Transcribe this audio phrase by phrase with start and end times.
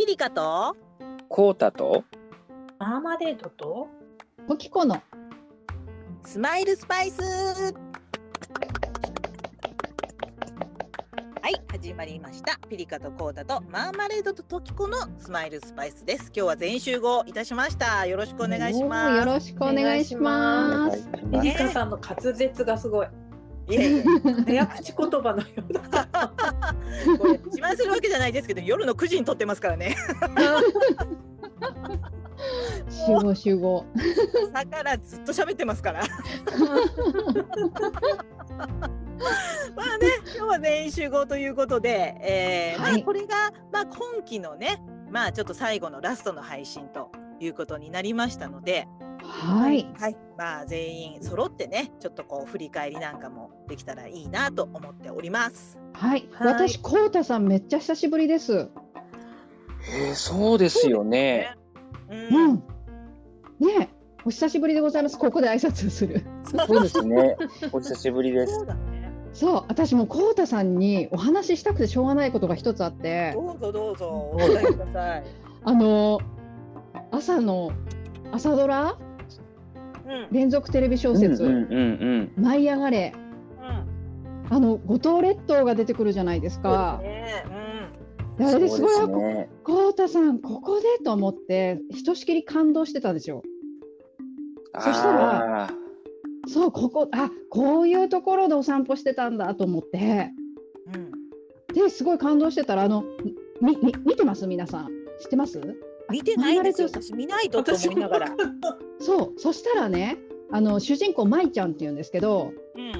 [0.00, 0.74] ピリカと？
[1.28, 2.04] コータと？
[2.78, 3.86] マーマレードと？
[4.48, 5.02] ポキコの。
[6.24, 7.20] スマイルスパイス。
[7.20, 7.70] は
[11.50, 12.58] い始まりました。
[12.66, 16.32] ピリカとコータとマーマレードとトキコのスマイルスパイスです。
[16.34, 18.06] 今日は全員集合いたしました。
[18.06, 19.18] よろしくお願いします。
[19.18, 21.10] よろしくお願いします。
[21.30, 23.08] ピリカさんの滑舌がすごい
[23.70, 24.04] いえいえ
[24.46, 26.08] 早口言葉のようだ。
[27.18, 29.96] これ自慢するわけじゃないですけど夜の9時に撮ってますからね。
[32.88, 33.86] 集合集合。
[34.52, 36.02] 朝からずっと喋ってますから。
[39.76, 48.88] まあね今日は全員集合ということで、えーまあはいこれが、まあ、今期のねまあちょっと最後のラストの配信ということになりましたので、
[49.22, 49.86] はい。
[49.98, 55.78] はいまあ、全員揃ってねちょっとこう振り返りなんかもできたらいいなと思っております。
[55.92, 56.26] はい。
[56.32, 58.70] はい私コウタさんめっちゃ久しぶりです。
[59.92, 61.54] えー、そうですよね。
[62.08, 62.54] ううんん。
[62.56, 62.62] ね
[63.82, 63.88] え、
[64.24, 65.18] お久しぶりでございます。
[65.18, 66.24] ここで挨拶する。
[66.44, 67.36] そうですね。
[67.70, 68.66] お久しぶりですそう。
[68.66, 69.12] だね。
[69.34, 75.24] そう、私もコウタさんにお話ししたくてしょうがないことが一つあって、どうぞどうぞお答えください。
[75.64, 76.18] あの
[77.10, 77.72] 朝の
[78.32, 79.09] 朝ドラうん
[80.30, 81.62] 連続テレビ小説、うんうん
[82.36, 83.12] うん舞い上がれ。
[83.14, 83.20] うん
[84.52, 87.00] あの五島列島が出てくるじゃないですか。
[87.00, 87.02] あ
[88.52, 90.08] れですごい、そうですね。
[90.08, 93.42] さんここでと思ってひとしきり感動してたんですよ。
[94.74, 95.70] そしたら
[96.48, 100.32] そうここあこういうところでお散歩してたんだと思って
[100.94, 101.00] うん。
[101.00, 101.10] うん。
[101.74, 103.04] ですごい感動してたらあの
[103.60, 104.48] みみ見てます？
[104.48, 104.88] 皆さん
[105.20, 105.60] 知ってます？
[106.10, 106.88] 見てないんですよ。
[106.88, 108.28] 私見ないとと思いながら。
[109.00, 110.18] そうそしたらね
[110.50, 112.92] あの主人公舞ちゃんっていうんですけどうん。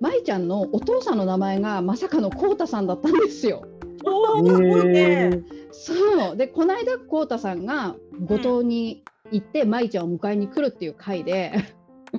[0.00, 3.64] 舞ちゃんのお父さんの名前がまさかのコウタさんだったんですよ。
[4.04, 5.42] おお、かっこいいね。
[5.72, 11.52] そうでこの間コウタさんが五島に行って舞ちゃんを迎えに来るっていう回で、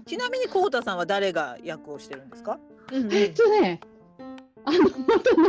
[0.05, 2.59] ちなみにコウタさんは誰が役をしてるんですか？
[2.91, 3.79] えっとね
[4.65, 4.89] あのま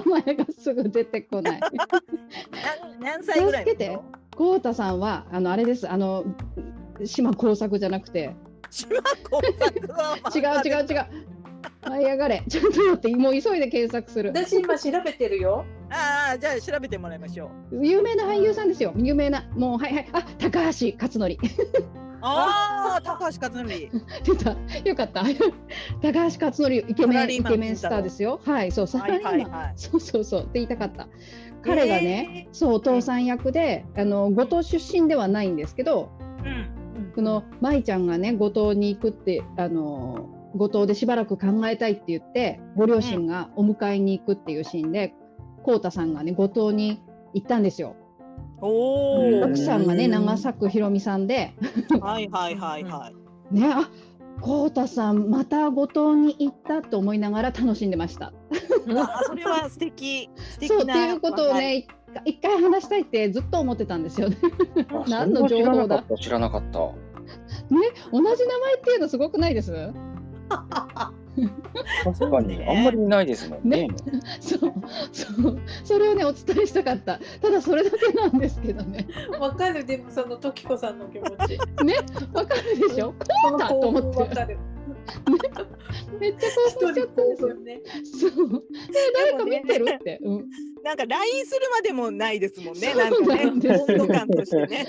[0.02, 1.60] た名前がすぐ出てこない。
[3.00, 4.04] 何何歳ぐらいの
[4.40, 6.24] 気をつけてコウタさんはあのあれですあの
[7.04, 8.34] 島工作じゃなくて。
[8.70, 11.30] 島工作は違う違う違う。
[11.82, 12.44] 舞い上がれ。
[12.48, 14.30] ちょっと待ってもう急いで検索する。
[14.34, 15.64] 私今調べてるよ。
[15.90, 17.84] ああじゃあ調べてもらいましょう。
[17.84, 18.92] 有名な俳優さんですよ。
[18.96, 20.08] 有名なもうはいはい。
[20.12, 21.38] あ高橋克典。
[22.22, 23.90] ああ高橋克典。
[24.22, 24.56] 出た。
[24.88, 25.24] よかった。
[26.00, 28.40] 高橋克典イケメンイケメンスターですよ。
[28.44, 29.72] はいそうサラリーマン、はいはいはい。
[29.76, 30.40] そうそうそう。
[30.42, 31.08] って言いたかった
[31.62, 36.10] 彼がね、そうお父さん役であの五島出身ではないんですけど
[36.44, 36.80] うん。
[37.14, 45.14] その舞ちゃんがね五島に行くってあの五島でしばらく考えたいって言ってご両親がお迎えに行くっていうシーンで
[45.62, 47.02] 浩太さんがね五島に
[47.34, 47.96] 行ったんですよ。
[48.60, 49.42] おお。
[49.42, 51.54] 奥さんがね長作ひろみさんで
[52.00, 53.14] はいはいはいはい。
[53.54, 53.88] ねあ
[54.40, 58.32] 浩太さんまた五島に行ったと思いながら楽しんでました。
[58.96, 60.76] あそれは素敵 素敵な。
[60.76, 61.86] そうっていうことをね
[62.24, 64.36] 一回話したいってずっと思ってたんですよね。
[64.92, 66.16] あ 何の情報だ知らなかった。
[66.16, 66.62] 知らなかっ
[68.12, 69.92] 同じ名前っていうのすごくないです？
[70.48, 71.12] た。
[72.04, 73.88] 確かに、あんまりいないですもんね。
[74.40, 74.72] そう
[75.12, 77.20] そうそれをねお伝えしたかった。
[77.40, 79.06] ただそれだけなんですけどね。
[79.38, 79.84] わかる。
[79.84, 81.58] でもその時子さんの気持ち。
[82.32, 83.14] わかるでしょ。
[83.44, 84.08] そのだと思って。
[84.08, 84.58] 興奮わかる
[86.20, 90.48] めっちゃ一興奮しちゃ人ったんですよねそうえ誰か見てるって、うん、
[90.82, 92.88] なんか LINE するまでもないですもんね。
[92.88, 94.86] そうなんかね温度感としてね。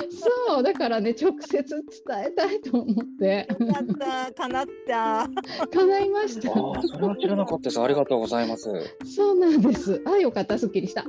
[0.47, 1.83] そうだからね直接伝
[2.27, 5.29] えたいと思ってよかったかなった。
[5.71, 7.81] 叶いましたああ、それは知らなかったです。
[7.81, 8.69] ありがとうございます。
[9.05, 11.05] そうなんですあよかったすっきりしたい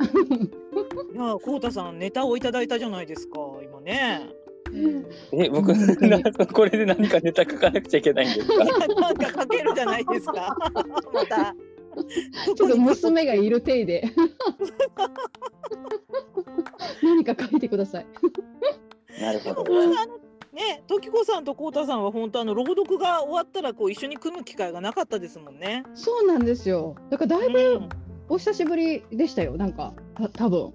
[1.14, 4.41] やコウタさんネタをいただいたじゃないですか今ね。
[5.32, 5.72] え、僕、
[6.52, 8.64] これで何かネタ書かなくちゃいけないんですか？
[8.64, 10.56] なんか書けるじゃないですか。
[11.12, 11.54] また。
[12.46, 14.02] ちょっと娘がいる体で
[17.02, 18.06] 何か書いてください
[19.20, 19.64] なるほど。
[20.54, 25.84] ね、時子さんとコウタさんは本当あの朗読が終わったらこう一緒に組む機会がなかったですもんね。
[25.94, 27.80] そうなんですよだからだいぶ
[28.28, 30.72] お久しぶりでしたよなんかた多分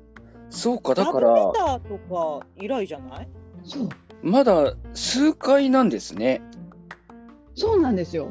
[0.50, 3.28] そうか、だかラブレら、ターとか以来じゃない？
[3.68, 3.90] そう
[4.24, 6.42] まだ数回なんですね。
[7.54, 8.30] そうなんですよ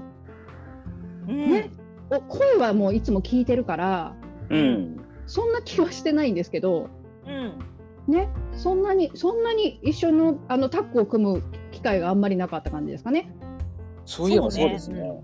[1.28, 1.70] うんね
[2.10, 4.14] お声はもういつも聞いてるから
[4.50, 5.00] うん。
[5.26, 6.88] そんな気はしてないんですけど
[7.26, 7.58] うん。
[8.06, 11.42] ねそんなにそんなに一緒のあのタッグを組む
[11.72, 13.30] 機会があんまりなかった感じですかね。
[14.04, 15.22] そういえばそうねそうですね。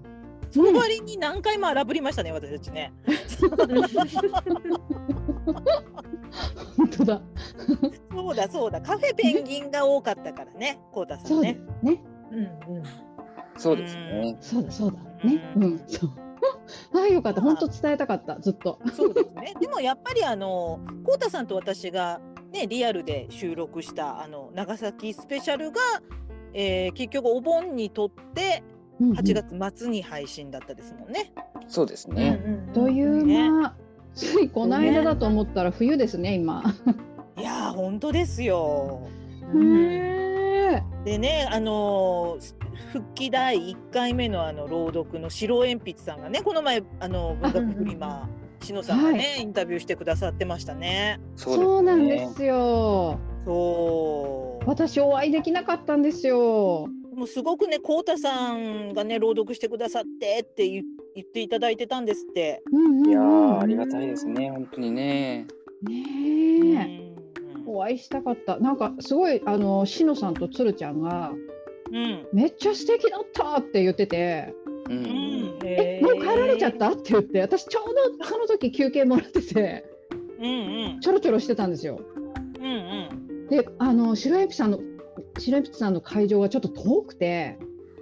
[0.50, 2.92] その割に何回も荒ぶりましたね私たちね。
[6.76, 7.22] 本当だ。
[8.10, 12.02] そうだそうだカフェペンギンが多かったからねこうたさんねすね。
[12.30, 12.82] うんうん。
[13.56, 14.36] そうですね。
[14.40, 14.98] そうだそうだ
[15.28, 15.52] ね。
[15.56, 15.78] うん。
[15.86, 16.10] そう。
[16.98, 17.40] ああよかった。
[17.40, 18.38] 本当伝えたかった。
[18.40, 18.78] ずっと。
[18.92, 19.54] そうですね。
[19.60, 22.20] でもやっぱりあのこうたさんと私が
[22.52, 25.80] ねリアルで収録したあの長崎スペシャルが、
[26.54, 28.62] えー結局お盆にとって
[29.00, 31.32] うんうん8月末に配信だったですもんね。
[31.68, 32.42] そうですうんね。
[32.44, 33.76] うんというね間。
[34.14, 36.62] つ いこの間だと思ったら冬ですね今。
[37.36, 39.00] いやー本当ですよ。
[41.04, 42.62] でねあのー
[42.92, 48.28] 復帰第1回目のあの朗読の白鉛筆さんがねこの前あの文学フリマ
[48.60, 51.20] しのさんがね、はインタビューしてくださってましたね。
[51.36, 53.18] そそうなんねですよ。
[53.44, 54.68] そう。
[54.68, 56.88] 私お会いできなかったんですよ。
[57.14, 60.82] もうすごくね、こうたさんがね、朗読してくださってって言
[61.14, 62.62] 言っていただいてたんですって。
[62.72, 64.50] うんうんうんいやーありがたいですね。
[64.50, 65.46] 本当にね。
[65.82, 66.98] ねえ。
[66.98, 67.12] うん
[67.64, 68.58] お会いしたかった。
[68.58, 71.32] なんかすごいあのしのさんとつるちゃんが
[71.90, 72.26] うん。
[72.32, 74.54] めっちゃ素敵だったって言ってて、
[74.88, 74.92] う。
[74.92, 75.58] うんん。
[75.64, 76.90] えもう帰られちゃった？
[76.92, 79.84] って言って、私ちょうどその時休憩もらってて、
[80.40, 81.00] うんうん。
[81.00, 82.00] ちょろちょろしてたんですよ。
[82.58, 83.46] うんうん。
[83.48, 84.80] で、あの白鉛筆さんの
[85.38, 87.58] 白鉛筆さんの会場がちょっと遠くて、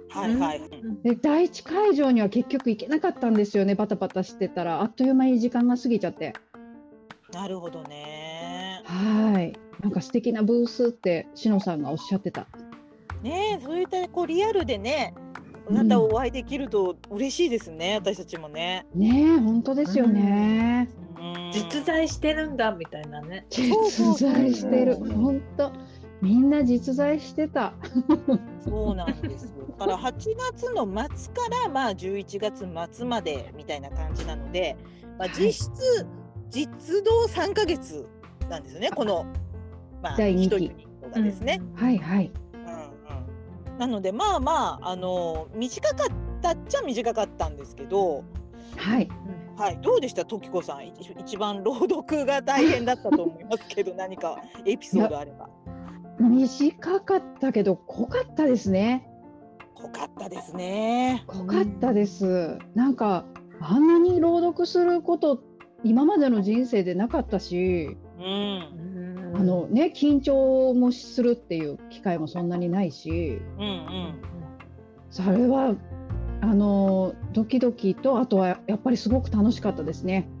[0.09, 0.61] はいはい。
[1.03, 3.75] で第一会場には結局行けなかったんですよね。
[3.75, 6.33] バタバタしてたらあっという間に時間が過ぎちゃって。
[7.33, 8.81] なるほどね。
[8.85, 9.53] はい。
[9.81, 12.47] なんか素敵なブースってしのさんがおっしゃってた。
[13.23, 15.13] ねえ、そういったこうリアルでね、
[15.69, 18.85] またお会いできると嬉しいですね、私たちもね。
[18.93, 20.89] ねえ、本当ですよね。
[20.95, 21.01] うん
[21.53, 23.45] 実在してるんだみたいなね。
[23.49, 23.71] 実
[24.17, 24.97] 在してる。
[24.99, 25.71] うん本当。
[26.21, 27.73] みんな実在してた。
[28.63, 29.51] そうなんですよ。
[29.79, 30.13] だから8
[30.53, 34.77] 月の末からまあ11月末までみたいな感じなので、
[35.17, 36.07] まあ、はい実質、
[36.49, 38.07] 実動3ヶ月
[38.49, 38.91] なんですよね。
[38.91, 39.25] この
[40.03, 40.75] まあ第二期
[41.11, 41.61] がですね。
[41.75, 42.31] はいはい。
[42.53, 42.61] うん
[43.71, 43.77] うん。
[43.79, 46.07] なのでまあまああの短かっ
[46.41, 48.23] たっちゃ短かったんですけど、
[48.77, 49.09] はい。
[49.57, 50.23] はいどうでした？
[50.25, 55.49] 時子さん一一番朗読が大変だったと思いますけど何かエピソードあれば。
[56.29, 59.07] 短かったけど濃かったですね。
[59.75, 61.23] 濃かったですね。
[61.27, 62.57] 濃かったです。
[62.75, 63.25] なんか
[63.59, 65.43] あんなに朗読すること
[65.83, 69.33] 今までの人生でなかったし、うん。
[69.33, 74.21] あのね緊張もするっていう機会もそんなにないし、うんうん。
[75.09, 75.75] それは
[76.41, 80.27] あのドキドキとあとはやっぱりすごく楽しかったですね。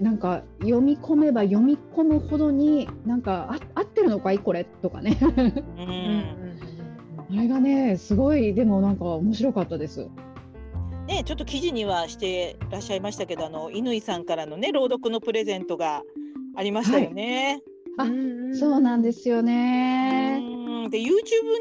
[0.00, 4.38] なんか読み込めば読み込むほどになんかあ合ってるのかい？
[4.38, 4.64] これ？
[4.64, 5.24] とかねえ。
[5.24, 5.28] う。
[5.28, 6.58] うんん
[7.32, 10.08] あれがねすごいでもなんか面白かったです。
[11.08, 16.02] ねちょっと記事にはしてらっしゃいましたけど、あの乾さんからのね朗読のプレゼントが
[16.54, 17.60] ありましたよね。
[17.98, 20.40] あうんそうなんですよね。
[20.40, 20.90] うん。
[20.90, 21.04] で YouTube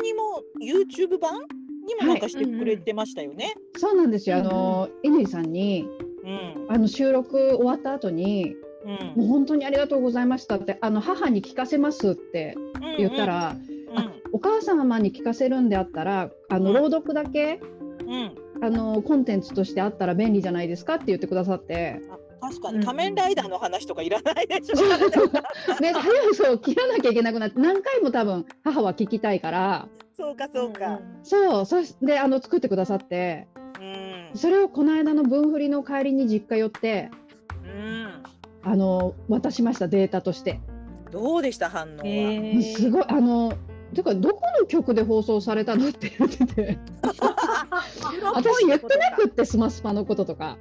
[0.04, 1.40] にも YouTube 版
[1.88, 3.54] にもなんかしてくれてましたよね。
[3.78, 4.38] そうなんですよ。
[4.38, 5.88] あうんうんの乾さんに
[6.24, 6.66] うん。
[6.70, 12.56] あの収録終わった後にうんもう本当にありがとうございましたってあの母に聞かせますって
[12.98, 13.56] 言った、ら、
[13.90, 17.60] うんあお母様に聞かせるんであったらあのうん朗読だけ
[18.06, 18.42] うんうん。
[18.64, 22.00] あのコンテンツとしてあったら便利じゃないですかって言ってくださって。
[22.10, 22.18] あ
[22.48, 24.76] 確かうんに仮面ライダーの話とかいらないでしょ。
[25.82, 31.00] ね、早いそう切らなきゃいけなくなって何回も多分母は聞きたいからそうかそうか。
[31.24, 33.48] そうそしてあの作ってくださって
[33.80, 34.11] うん。
[34.36, 37.12] それをこの間の文フリの帰りに実家寄って
[37.64, 38.24] うん。
[38.64, 40.60] あの渡しましたデータとして。
[41.12, 42.02] どうでした反応は？
[42.06, 43.54] えすごいあの
[43.94, 46.80] てかどこの曲で放送されたのって言ってて
[48.34, 50.58] 私言ってなくってスマスパのこととか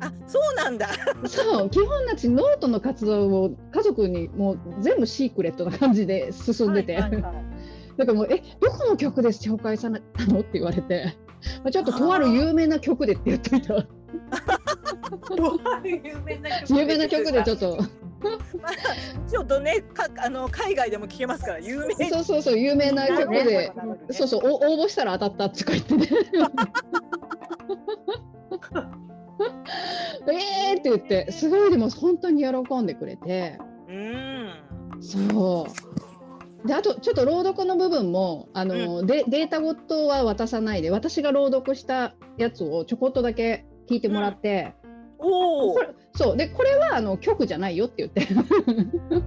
[0.00, 0.88] あ、そうなんだ。
[1.26, 7.34] そう基本なちノートの活動を家族にもう全部シークレットな感じで進んでて、はいはいはい
[7.96, 11.16] だからもう「えどこの曲で紹介されたの?」って言われて、
[11.62, 13.74] まあ、ちょっととある有名な曲でって言っといた。
[15.84, 16.80] 有名な曲。
[16.80, 17.78] 有名な曲でちょっと。
[18.60, 21.94] まあ、ちょっとね、かあの海外でも聞けますから、有名。
[22.10, 23.72] そうそうそう有名な曲で、
[24.10, 25.96] そうそうお応募したら当たったとか言って。
[25.96, 26.08] ね
[30.72, 33.58] えーって言ってすごいでも本当に喜んでくれて。
[33.88, 34.52] うん。
[35.00, 36.05] そう
[36.66, 44.74] であとちょっと朗読の部分もあの、でデータごとは渡さないで私が朗読したやつをちょこっとだけ聞いてもらって、
[45.18, 45.80] おおこ。
[45.80, 46.36] れそう。
[46.36, 48.26] でこれはあの曲じゃないよって言って。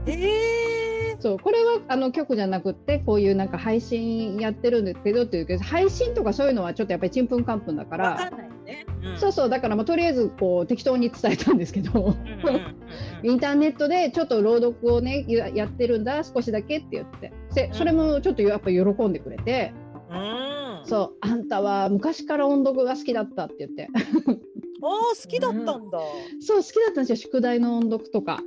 [0.12, 1.40] ええそう。
[1.40, 8.16] これはあの曲じゃなくってこういうなんか配信やってるんですけどっていうけど配信とかそういうのはちょっとやっぱりちんぷんかんぷんだから。
[8.16, 8.86] かんないね。
[9.04, 9.18] うん。
[9.18, 11.92] そうそうだからまあとりあえずこう適当に伝えたんですけど。
[11.92, 12.76] うんうんうんうん
[13.22, 17.34] インターネットでちょっと朗読をねややってるんだ少しだけって言って。
[17.52, 19.74] せそれもちょっとやっぱ喜んでくれて、
[20.10, 20.82] うん。
[20.86, 23.90] そうあんたは昔から音読が好きだったって言って。
[24.82, 24.90] ああ
[25.22, 26.00] 好きだったんだ。
[26.40, 28.40] そう好きだったんですよ宿題の音読とか。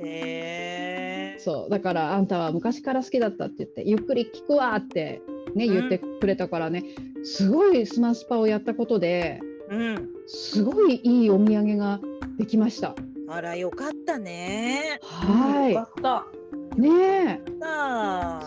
[0.00, 1.38] へえ。
[1.38, 3.82] そうだからあんたは昔から好きだったって言って。
[3.84, 5.22] ゆっくり聞くわって
[5.54, 5.72] ねうん。
[5.72, 6.84] 言ってくれたからね、
[7.24, 9.40] すごいスマスパをやったことで
[9.70, 10.08] うん。
[10.26, 12.00] すごいいいお土産が
[12.38, 12.94] できました。
[13.28, 15.00] あらよかったね。
[15.02, 16.80] はいよかった。
[16.80, 17.40] ねえ。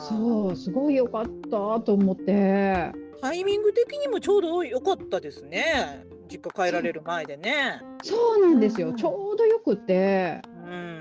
[0.10, 6.06] そうすごい良かったと思ってタイミング的にもちょうど良かったですね。
[6.30, 7.82] 実家帰られる前でね。
[8.04, 11.00] そうなんですうんよちょうどよくてうん。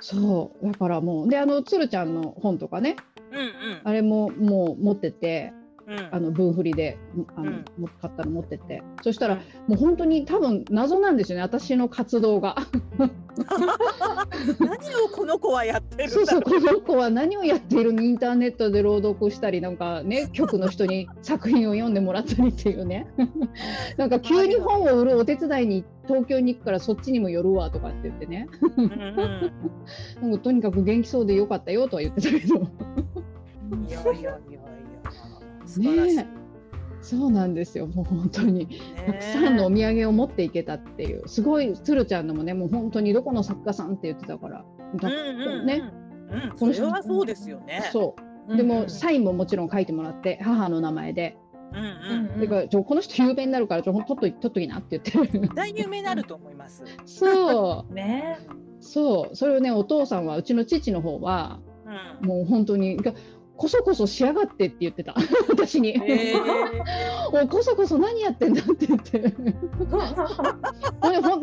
[0.00, 2.96] そうだからもうであのつるちゃんの本とかね
[3.32, 3.50] うんうん。
[3.84, 5.52] あれももう持ってて
[5.86, 6.08] うん。
[6.10, 6.98] あの分振りで
[7.36, 7.64] あの、うん。
[7.78, 8.82] も買ったの持ってて。
[9.02, 9.36] そしたら
[9.66, 11.42] もう本当に多分謎なんですよね。
[11.42, 12.56] 私の活動が。
[14.60, 16.26] 何をこの子はやってるそう。
[16.26, 18.02] そうんだろこの子は何をやっているの？
[18.02, 23.06] インターネットで朗読したりなんかね 局の人に作品を読んでもらったりっていうね。
[23.96, 28.48] なんか急に本を売るお手伝いに東京に行くからそっちにも寄るわとかって言ってね。
[28.60, 28.82] う。
[28.82, 29.52] うんうん。
[30.22, 32.56] なんかとにかく元気そうでよかったよとは言ってたけど。
[33.88, 34.63] いやいやいや。
[35.74, 36.16] 素晴らしい。
[36.16, 36.28] ね
[37.04, 38.66] そうなんですよもう本当に
[39.06, 44.64] たくさんのお土産を持っていけたっていうすごいつるちゃんのもねもう本当にどこの作家さんって言ってたから
[44.96, 45.82] だうんうんうんね。
[46.30, 46.58] うん。
[46.74, 47.90] それはそうですよね。
[47.92, 48.16] そ
[48.48, 51.36] うでもんサインももちろん書いてもらって母の名前で
[51.72, 52.30] うんうん。
[52.34, 56.84] うんだからちょこの人有名になるからちょ取っとい取っときなって言って大有名になると思います。
[57.04, 58.38] そう ね。
[58.80, 61.60] そうそれをねお父さんはうちの父の方は
[62.22, 62.28] うん。
[62.28, 63.12] もう本当にが
[63.56, 65.14] こそこそしやがってって言ってた。
[65.48, 66.34] 私に、へ
[67.32, 68.86] おいこそこそ何やってんだって。
[68.86, 69.28] 言ってな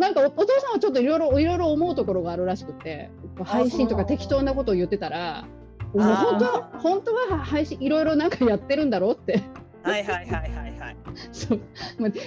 [0.10, 3.10] んかおお父さんはちょっといろいろいろいろ思うところがあるらしくて。
[3.44, 5.46] 配信とか適当なことを言ってたら
[5.94, 9.42] 本当は本当は配信いろいろなんかやってるんだろうって。
[9.84, 10.98] はいはいはいはいはい。
[11.32, 11.60] そう。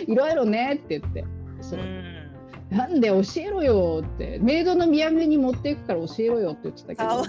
[0.07, 1.25] いろいろねって言って。
[1.61, 1.81] そう。
[1.81, 2.24] う、ん。
[2.71, 7.25] なんで教えろよってメイドの土産に持っていくから教えろよって言ってたけど。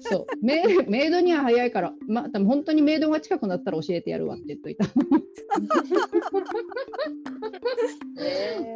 [0.00, 4.84] そうメメイドには早いからまあ多分本当にメイドが近くなったら教えてやるわって言っといた。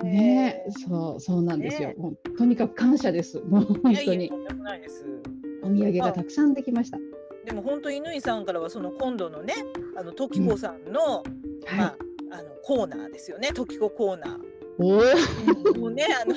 [0.02, 1.97] ねえそうそうなんですよ、ね。
[2.37, 3.40] とにかく感謝です。
[3.40, 4.33] もうい本当に。
[5.62, 6.99] お土産がたくさんできました。
[7.45, 9.55] でも本当犬井さんからはその今度のね
[9.97, 11.97] あの時子さんの、はい、まあ
[12.33, 13.52] あのコーナーですよね。
[13.52, 14.99] 時子コーナおーも
[15.88, 16.35] うねあの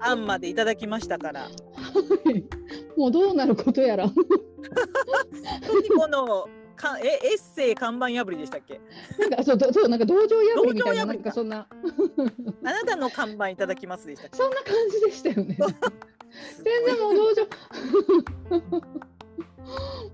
[0.00, 1.48] 案までいただきましたから。
[2.96, 4.08] おもうどうなることやら。
[4.08, 8.80] 時子のかえエッセイ看板破りでしたっけ？
[9.18, 11.20] なんかそうどそうなんか道場破りみたいなな道場破りか。
[11.20, 11.66] んかそんな。
[12.64, 15.56] あなたの看板いただきますでしたそんな感じでしたよね。
[16.62, 17.46] 全然もう道場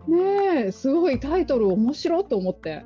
[0.07, 2.85] ねえすごいタイトル面白いと思って。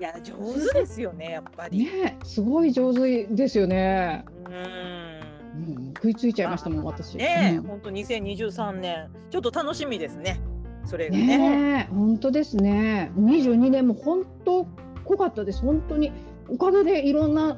[0.00, 4.54] いや上手ですよねやっぱり、ねえすごい上手ですよね、うん。
[4.54, 7.16] うん、食いついちゃいましたもん私。
[7.16, 10.40] ねえ、うん本当2023年ちょっと楽しみですね
[10.84, 11.88] それがね。
[11.90, 13.12] 本当ですね。
[13.16, 14.66] 22年も本当
[15.04, 15.62] 濃かったです。
[15.62, 16.12] 本当に。
[16.48, 17.56] おかげでいろんな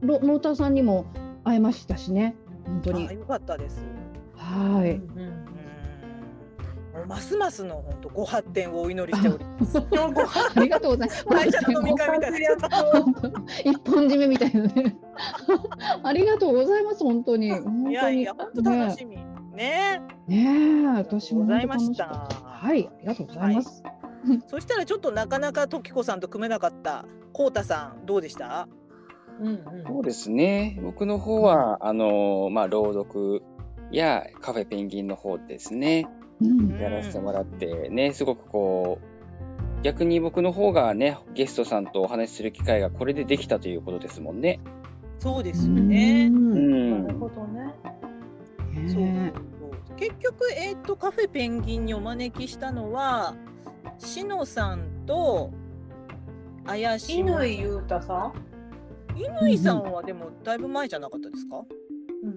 [0.00, 1.06] ロノーターさんにも
[1.44, 2.36] 会えましたしね。
[2.64, 3.08] 本当に。
[3.08, 3.84] あよかったです。
[4.36, 4.92] はい。
[4.92, 5.49] うんうん
[7.00, 9.78] もうますますの本当ご発展をお祈りしております。
[10.56, 11.24] ありがとうございます。
[11.24, 12.38] 会社の飲み会みたいな。
[12.38, 12.60] やつ。
[12.68, 13.28] 本当
[13.64, 14.96] 一本締めみたいなね。
[16.02, 17.50] ありがとうございます本当に。
[17.52, 17.90] 本当に。
[17.90, 19.16] いやいや本当楽しみ。
[19.16, 20.02] ね。
[20.26, 20.82] ね。
[20.84, 22.28] え私もございました。
[22.44, 23.82] はいありがとうございます、
[24.46, 28.68] そしたらちょっとなかなか時子さんと組めなかったこうたさんどうでした？
[29.40, 29.62] うんうん。
[29.86, 30.78] そうですね。
[30.82, 33.42] 僕の方は、あの、まあ、朗読
[33.90, 36.19] やカフェペンギンの方ですね、うん
[36.80, 44.60] やらせてもらってね、すごくこう、逆に僕の方がね、ゲストさんとお話しする機会がこれでできたということですもんね。
[45.18, 46.26] そうですよね。
[46.26, 47.18] うなるん。
[47.18, 47.74] ほどね。
[48.88, 49.40] そうねそ
[49.94, 53.34] う結局えっ、とカフェペンギンにお招きしたのは
[53.98, 55.50] しのさんと
[56.64, 58.32] 怪しい乾裕太さん？
[59.40, 61.58] 乾さんはでもだいぶ前じゃなかったですか？
[61.58, 61.66] うん、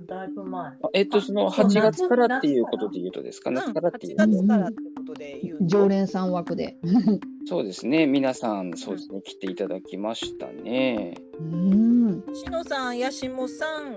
[0.07, 0.67] だいぶ前。
[0.67, 6.77] あえっと、そのそう8月からっていう夏ことで言うとですか、うん、夏からっていう8と、月からってことで言うと常連さん枠で
[7.45, 11.15] そうですね、皆さん、そうですね、来ていただきましたね。
[11.39, 13.95] うんしのさん、やしもさん、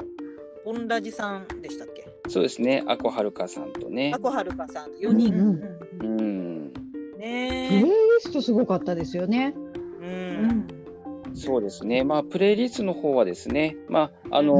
[0.64, 2.08] ボンラジさんでしたっけ？
[2.28, 4.18] そうですね、あこはるかさんとねあ。
[4.18, 6.72] こはるかさん、4うん人、うん。
[7.16, 7.90] プレイねリ
[8.20, 9.54] ストすごかったですよね
[10.02, 10.38] え。
[10.40, 10.42] う。
[10.42, 10.66] うんん。
[11.36, 14.54] そうですね、まあ、プレイリストの方はですね、まああの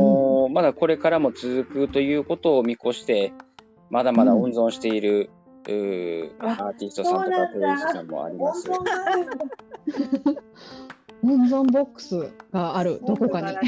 [0.49, 3.33] ーまだこれからも続くということを見越して、
[3.91, 5.31] まだまだ温存している、
[5.67, 8.71] うーあアーティストさんとかプレイリストさんもあります。
[11.25, 13.57] 温存ボックスがあるどこかに。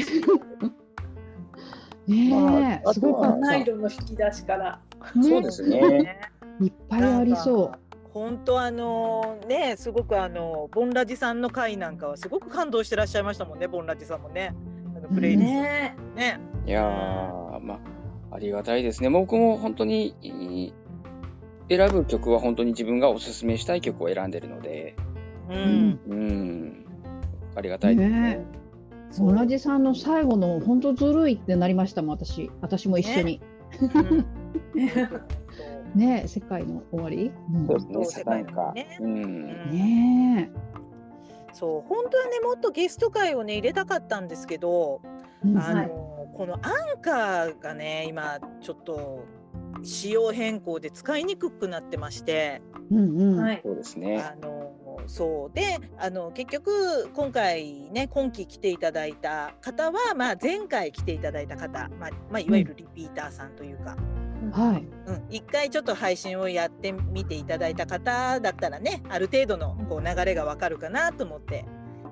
[2.07, 3.37] ねえ、まあすごかった。
[3.37, 4.79] ナイロの引き出しから。
[5.21, 6.29] そうですね。
[6.61, 7.88] いっぱいありそう。
[8.13, 14.55] 本当あのねすごくあのボンラジさんの回なんかはすごく感動してらっしゃいましたもんねボンラジさんもね。
[14.95, 15.45] あのプレイリスト。
[15.45, 15.95] ね。
[16.15, 16.39] ね。
[16.65, 17.75] いやー、ま
[18.31, 19.09] あ、ありがたいですね。
[19.09, 20.73] 僕も本当に、
[21.69, 24.95] 選ぶ曲は本当に自分がおすすめしたい曲を選んでるので、
[25.49, 25.89] ううん。
[25.89, 26.85] んうん、
[27.55, 28.19] ありがたいですね。
[28.19, 28.45] ね。
[29.11, 29.35] そう。
[29.35, 32.51] 同じさんの最後の本当ずるいってなりましたもん私。
[32.61, 33.41] 私も一緒に。
[33.81, 34.25] うん
[35.95, 37.31] ねえ世界の終わり？
[37.53, 38.97] うんそうですね、世界のね
[39.71, 40.51] ね
[41.53, 45.01] そう本当はねもっとゲスト会をね入れたかったんですけど、
[45.43, 45.47] え。
[45.49, 45.91] うんあのはい
[46.31, 49.25] このアンカーがね今ちょっと
[49.83, 52.61] 仕様変更で使いにくくなってまして。
[52.89, 53.37] うんうん。
[53.41, 53.61] はい。
[53.61, 54.21] そうですね。
[54.21, 54.71] あの
[55.05, 63.97] そうであの結局今回ね今期来ていただいた方は、まあ、前回来ていただいた方、まあまあ、いわゆるリピーターさんというか、
[64.51, 64.87] はい。
[65.07, 71.65] うん一回ちょっと配信をやってみていただいた方だったらねある程度のこう流れがわかるかなと思って。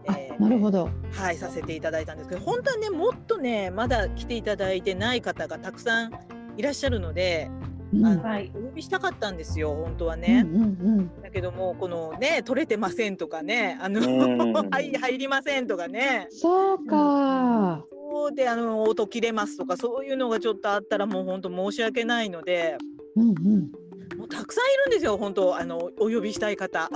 [0.07, 0.89] あえーなるほど。
[1.11, 6.11] はい、させていただいたんですけど本当はねもっとねまだ来ていただいてない方がたくさん
[6.57, 10.45] いらっしゃるので、うんあのはいお呼びしたかったんですよ本当はうんね。
[10.47, 14.03] うんだけどもこのね取れてませんとかねあのう
[14.45, 17.85] ん はい入りませんとかねそうか。
[18.09, 22.77] そうであの音切れますとかそういうのがちょっとあったらもう本当申し訳ないので
[23.15, 23.71] うんうん。
[24.17, 26.89] もうたくさんいるんですよ本当あのお呼びしたい方。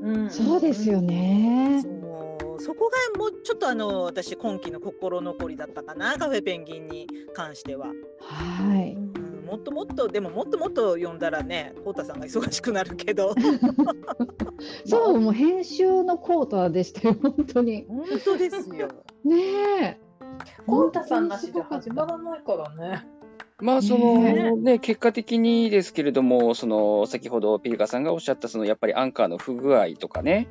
[0.00, 1.00] うんそうですよ。
[1.00, 1.80] ね。
[1.82, 7.88] そうそこがもうちょっとあの私今期の心残りだったかなカフェペンギンに関しては。
[8.20, 8.96] はい。
[9.52, 13.34] うん、もっともっとでももっともっと呼んだらねこうたさんが忙しくなるけど
[14.84, 17.86] そう、もう編集のコータでしたよ、本当に。
[17.88, 18.88] 本当ですよ。
[19.24, 19.36] ね
[19.82, 20.00] え。
[20.66, 23.06] コンタさんなしで始まらないからね。
[23.58, 30.48] まあ、そのねね、結果的にですけれども、その、先ほどピリカさんがおっしゃった、その、やっぱりアンカーの不具合とかね、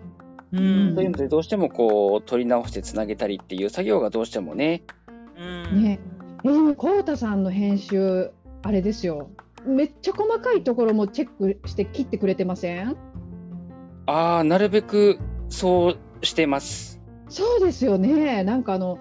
[0.51, 4.81] ううんそういうのでどうしてもこう、取り直してつなげたりっていう作業がどうしてもね、
[5.37, 5.99] うんね
[6.43, 8.31] えー、コウタさんの編集、
[8.65, 9.29] あれですよ。
[9.63, 12.97] めっちゃ細かいところもチェックして切ってくれてません？
[14.07, 16.99] ああ、なるべくそうしてます。
[17.29, 18.43] そうですよね。
[18.43, 18.97] なんかあの、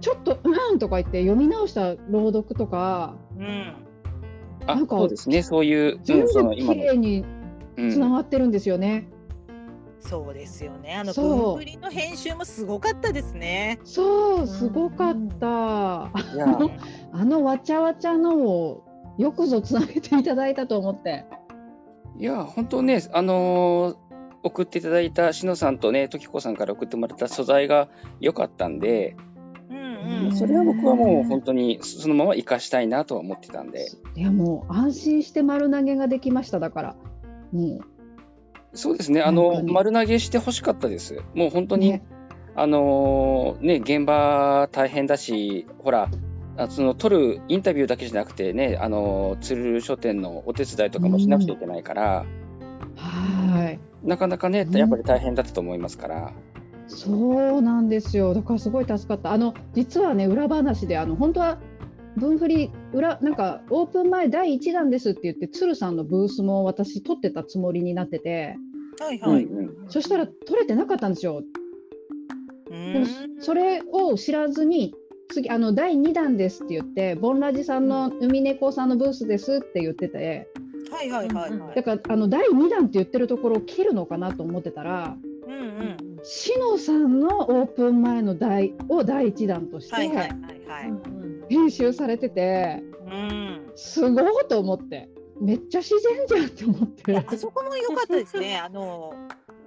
[0.00, 3.74] ちょっと、うんとか言って読み直した朗読とか、うん
[4.66, 7.24] あなんかそうですね、そういう、全部綺麗に
[7.76, 9.08] うんつながってるんですよね。
[10.00, 10.94] そうですよね。
[10.94, 13.78] あのそう文振りの編集もすごかったですね。
[13.84, 16.12] そう、すごかった。
[16.34, 16.58] いや、
[17.12, 18.84] あのわちゃわちゃのを
[19.18, 21.24] よくぞつなげていただいたと思って。
[22.18, 24.06] いや、本当ね、あのー
[24.46, 27.88] 送っていただいたしのさんとね、時子さんから送ってもらった素材が
[28.20, 29.16] 良かったんで、
[29.68, 30.36] うんうんうん。
[30.36, 36.96] それは僕はもう本当にそのまま活かしたいなとは思ってたんで、いやもう安心して丸投げができましただから。
[37.52, 37.80] も
[38.72, 41.22] そうですね、あの、丸投げしてほしかったです。
[41.34, 42.02] もう本当に、うね、
[42.54, 46.08] あのーね、現場大変だし、ほら、
[46.56, 52.26] あその撮るインタビューだけじゃなくてね、あのー、鶴る書店のお手伝いとかもしなくちゃいけないから、
[52.96, 53.78] はい。
[54.02, 56.32] なかなかね、うんやっぱり大変だったと思いますから。
[56.88, 58.32] そうなんですよ。
[58.32, 59.32] だからすごい助かった。
[59.32, 61.58] あの実はね裏話であの本当は
[62.16, 68.56] 分振り裏なんかオープン前第一弾ですって言って鶴さんのブースも私撮ってたつもりになってて、
[69.00, 69.44] うんはいはい。
[69.44, 71.42] うんそしたら撮れてなかったんですよ。
[72.70, 73.06] でも
[73.40, 74.94] それを知らずに
[75.28, 80.48] 次あの第2弾ですって言ってボンラジさんの海猫さんのブースですって言ってて
[80.90, 81.76] はいはいはいはい。
[81.76, 85.96] だからあの第2弾って言ってるところを切るのかなと思ってたらうんうん。
[86.22, 89.96] しのさんのオープン前の第を第1弾として。
[91.48, 93.72] 編集されててうん。
[93.74, 95.08] すごいと思って
[95.40, 97.16] めっちゃ自然じゃんって思って。
[97.16, 98.58] あそこも良かったですね。
[98.58, 99.12] あの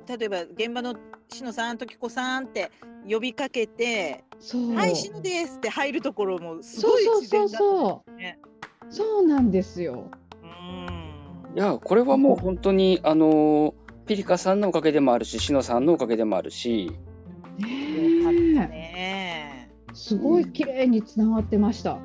[0.09, 0.95] 例えば現場の
[1.29, 2.71] しのさん、ときこさんって
[3.07, 8.39] 呼びかけて、そうはい、しのですって入るところもすそうごいそうそう自然だったそうね。
[8.89, 10.09] そうなんですよ。
[10.43, 11.55] うん。
[11.55, 16.97] いや、これはもう本当に、あのーピリカさんのおかげでもあるし、しのさんのおかげでもあるし、よかっ
[17.59, 19.71] たねえね。
[19.93, 21.99] すごい綺麗につながってました。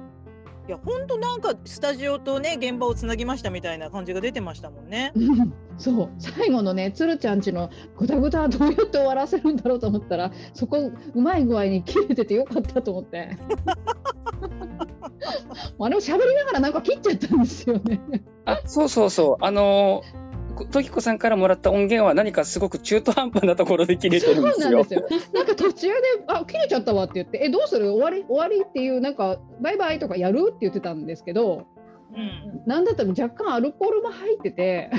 [0.66, 5.12] いや本当なんかスタジオとね現場をつなぎましたみたいな感じが出てましたもんね。
[5.14, 13.36] う んそう最後のねつるちゃんちのぐだぐだどうやって終わらせるんだろうと思ったらそこうまい具合に切れててよかったと思って
[15.78, 18.00] あれを喋りながらなんか切っちゃったんですよね。
[18.44, 19.44] あ、そうそうそう。
[19.44, 20.33] あのー、
[20.70, 24.88] 時子さんからもらった音源は何かすごく中途半端なところで切れてるんですよそうなんで。
[24.88, 25.08] すよ。
[25.32, 25.94] なんか途中で、
[26.28, 27.92] あ、切れちゃったわって言って、え、どうする？
[27.92, 28.24] 終わり？
[28.28, 30.46] 終わりっていう、なんか、バイバイとかやる？
[30.48, 31.66] って言ってたんですけど、
[32.66, 34.90] なんだったら若干アルコールも入ってて、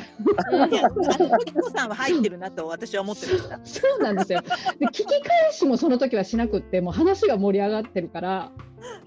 [0.72, 3.60] いや、あの時子さんは入ってるなと私は思ってました。
[3.64, 4.42] そうなんですよ。
[4.80, 8.52] で、聞き返しもその時はしなくって、もう話が盛り上がってるから、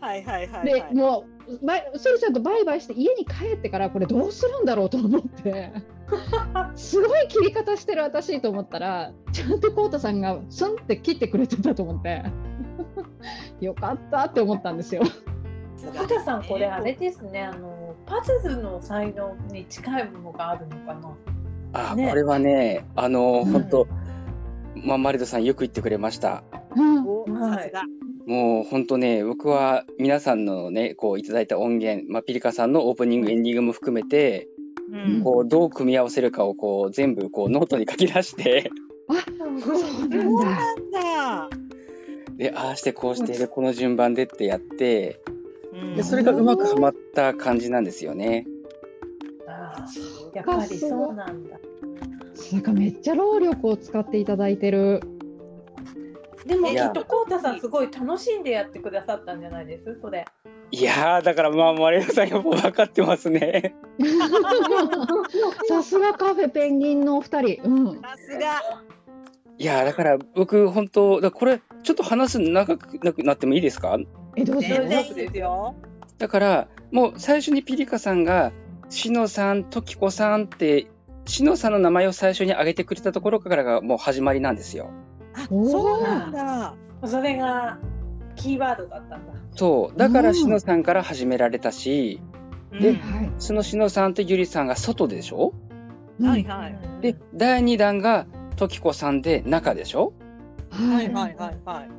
[0.01, 0.95] はいはいはい、ではい。
[0.95, 5.73] もう、バイそれちゃんとバイバイして家に帰ってから、これどうするんだろうと思って。
[6.75, 12.25] すごい切り方してる私と思ったらちゃんとこうたさんがスンって切ってくれてたと思って
[13.61, 15.03] よかったって思ったんですよ。
[15.77, 17.78] 小田さんこれあれですねあの
[18.09, 21.91] パズルの才能に近いものがあるのかな？
[21.91, 22.09] あ、ね。
[22.09, 23.53] これはね、あのー、うん。
[23.53, 23.89] 本当、
[24.77, 26.43] まあ、マリドさんよく言ってくれました。
[26.75, 27.07] うん。
[27.07, 27.73] おはい。
[28.27, 34.49] もう本当ね、僕は皆さんのね、こういただいた音源、まあ、ピリカさんのオープニング、エンディングも含めて、
[34.91, 35.23] うん。
[35.23, 38.71] こうどう組み合わせるかをこう全部こうノートに書き出して、
[39.61, 41.49] そうなんだ。
[42.39, 45.38] で、ああしてこうして、で、この順番でってやって、うん
[45.97, 48.47] で、それがうまくはまった感じなんですよね。
[49.47, 51.59] あーやっぱりそうなんだ
[52.53, 55.01] なんかめっちゃ労力を使っていただいてる。
[56.47, 59.99] でもきっとこうたさんすごい楽しんでやってくださったんじゃないです？
[60.01, 60.25] それ
[60.71, 63.75] いやー、だからまあ、マリドさんよく分かってますね。
[65.69, 67.63] さすがカフェペンギンのお二人。
[67.65, 68.01] うん。
[68.03, 68.63] さすが。
[69.59, 73.99] いやー、だから僕、本当、だこれ、ちょっと話す長くなくなってもいいですか？
[74.41, 74.61] えどうぞ。
[74.63, 75.75] 全然いいですよ。
[76.19, 78.53] だから、もう最初にピリカさんが、
[78.89, 80.87] しのさん、ときこさんって、
[81.27, 84.91] しのさんの名前を最初に挙げてくれたところからがもう始まりなんですよ。
[85.35, 86.75] あ、そうなんだ。
[87.05, 87.79] それが
[88.35, 89.99] キーワードだったんだそう。
[89.99, 92.21] だからうんしのさんから始められたし、
[92.73, 93.31] でうんはい。
[93.39, 95.53] そのしのさんとゆりさんが外でしょ？
[96.21, 97.03] はいはい。
[97.03, 100.15] で、第2弾がときこさんで中でしょ？
[100.71, 101.91] ははいいはいはいはい。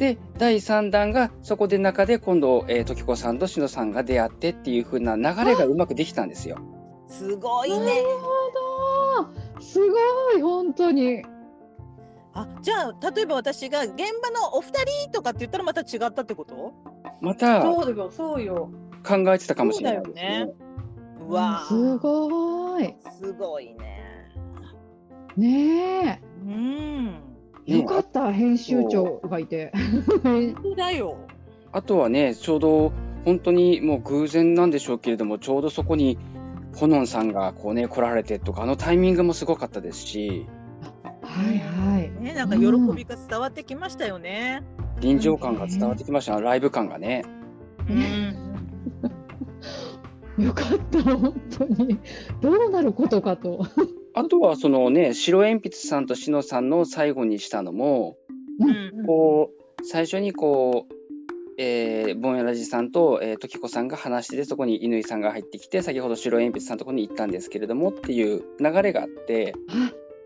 [0.00, 6.56] で、第3弾がそこで中で今度、えー、ときこさんとしのさんが出会ってっていう風な流れがうまくできたんですよ。
[7.06, 7.92] すごいなるね。
[9.18, 9.24] ほ
[9.58, 9.60] ど。
[9.60, 11.22] すごい本当に。
[12.32, 16.72] あ、じゃあ例えば私が現場のお二人とかって言ったらまた違ったってこと？
[17.20, 18.70] また考そうよそうよ
[19.04, 20.14] えてたかもしれないですね。
[20.14, 20.54] そうだよね
[21.28, 22.96] うわすー、ごい。
[23.18, 24.32] すごいね。
[25.36, 27.29] ねうん。
[27.66, 27.78] え。
[27.78, 29.72] よかった編集長がいて。
[30.22, 31.16] 本当だよ。
[31.72, 32.92] あとはね、ちょうど
[33.24, 36.18] 本当にもう偶然なんでしょうけれども、ちょうどそこに
[36.74, 40.46] ホノンさんがこうね、来られてとか、あのタイミングもすごかったですし、
[41.22, 42.10] はいはい。
[42.22, 42.64] ね、なんか喜
[42.96, 44.62] びが伝わってきましたよね。
[45.00, 47.24] 臨場感が伝わってきました、ライブ感がね。
[47.88, 48.36] うん。
[50.44, 51.98] よかった本当に。
[52.40, 53.66] どうなることかと。
[54.14, 58.16] あとはそのね、白鉛筆さんとしのさんの最後にしたのも、
[58.58, 59.06] うん。
[59.06, 60.94] こう、最初にこう、
[61.58, 69.54] えー、ボンヤラジさんと、えー、時子さんが話してて、そこに乾さんが入ってきて、先ほど白鉛筆さんのところに行ったんですけれどもっていう流れがあって、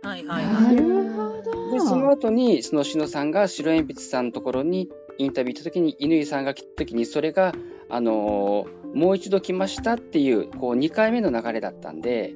[0.02, 0.76] はいはいなはい。
[0.76, 1.72] るほど。
[1.72, 7.52] で、その後に、そのしのさんが白鉛筆さんのところにインタビュー行った時に、乾さんが来た時に、それが、
[7.88, 12.34] あのーもう一度来ましたっていう、こう、2回目の流れだったんで、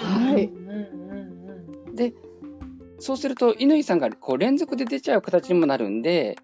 [0.00, 1.96] はい。
[1.96, 2.14] で、
[2.98, 6.36] そうすると、乾さんがこう連続で出ちゃう形にもなるんで、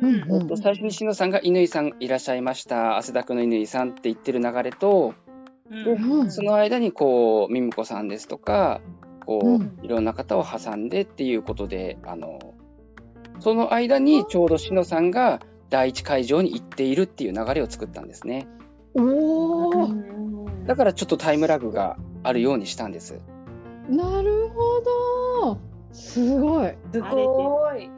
[0.00, 5.14] うんえっと最初にしのさんが乾さんいらっしゃいました、汗だくの乾さんって言ってる流れと、
[5.70, 6.30] うんうん。
[6.30, 8.80] その間にこう、ミミコさんですとか、
[9.26, 12.54] こう、うんいろんな方を挟んでっていうことで、あの、
[13.40, 18.48] その間にちょうどしのさんが第一会場に行っているっていう流れを作ったんですね。
[18.94, 19.88] お
[20.66, 23.20] だからちょっとタイムラグがあるようにしたんです。
[23.88, 24.80] なるほ
[25.50, 25.58] ど。
[25.92, 26.74] すごい。
[26.92, 27.90] すごい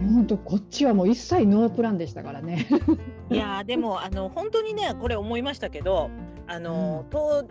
[0.00, 2.66] 本当こっちはもう一切ノープランでしたからね。
[3.30, 6.10] いやーでもあの本当にねこれ思いましたけど
[6.48, 7.46] あの、と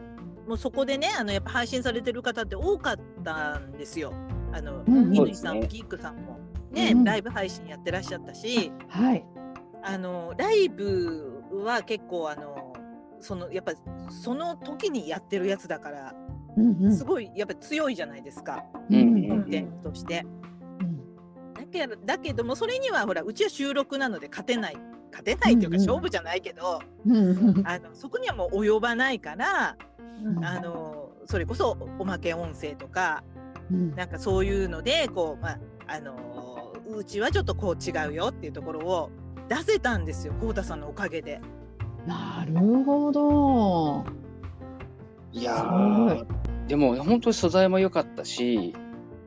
[0.48, 4.14] もうそこでねあのやっぱ配信されてる方って多かったんですよ。
[4.52, 6.40] あのうん乾さんもギックさんも
[6.72, 9.26] ね、うんライブ配信やってらっしゃったしはい。
[9.84, 12.61] あのライブは結構あの
[13.22, 13.74] そのやっぱ
[14.10, 16.14] その時にやってるやつだから
[16.58, 16.96] うんうん。
[16.96, 20.26] すごいやっぱ強いじゃないですか、うんコンテンツとして。
[20.82, 21.54] うん。
[21.54, 24.78] だけどだけどもそれにはほらうちは収録なので勝てない。
[25.12, 25.88] 勝てないっていうかうんうん。
[25.88, 29.78] 勝負じゃないけど、うんあのそこにはもう及ばないから
[30.24, 30.46] うん。
[30.46, 33.24] あのそれこそおまけ音声とか
[33.70, 33.96] うん。
[33.96, 39.12] なんかそういうのでこうまああのうちはちょっとこう違うよっていうところを
[39.48, 41.42] 出せたんですよ浩太さんのおかげで。
[42.08, 44.06] なるほど。
[45.34, 46.26] いやすー
[46.68, 48.74] でも本当に素材も良かったし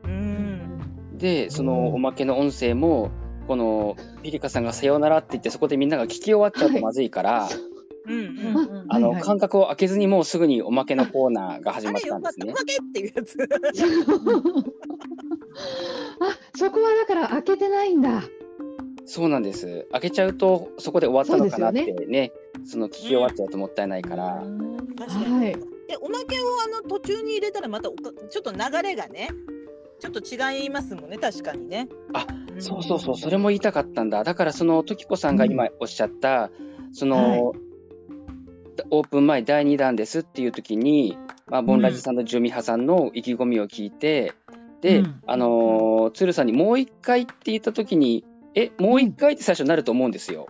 [0.03, 3.09] うんでそのうんおまけの音声も
[3.47, 7.47] このピリカさんが「さようなら」って言ってそこでみんなが聞き終わっちゃうとまずいから、
[8.05, 12.65] うんううんんうんあのはいはい間隔を空けずにもうすぐにおまけのコーナーが始まったんですねったおま。
[12.65, 13.35] けっていうやつ。
[16.21, 18.21] あ、そこはだから開けてないんだ。
[19.05, 19.87] そうなんです。
[19.91, 22.31] 開けちゃうとそこで終わったのかなってそうね
[22.65, 24.43] その聞き終わっちゃうともったいないから。
[24.97, 25.53] 確かにはい。
[25.87, 29.29] でおまけをあの途中に入れたらまたおかちょっと流れがね
[29.99, 31.87] ちょっと違いますもんね確かにね。
[32.13, 34.23] あんそうそうそう、それも言いたかったんだ。
[34.23, 36.51] だから、その、時子さんが今おっしゃった、
[36.93, 37.53] その、
[38.91, 44.33] オープン前第2弾ですっていう時に、まあ、ボンラジさんのジュミハさんの意気込みを聞いて、
[44.81, 48.23] で、うんあのー鶴さんにもう一回って言った時に、
[48.53, 50.47] え、もう一回って最初になると思うんですよ。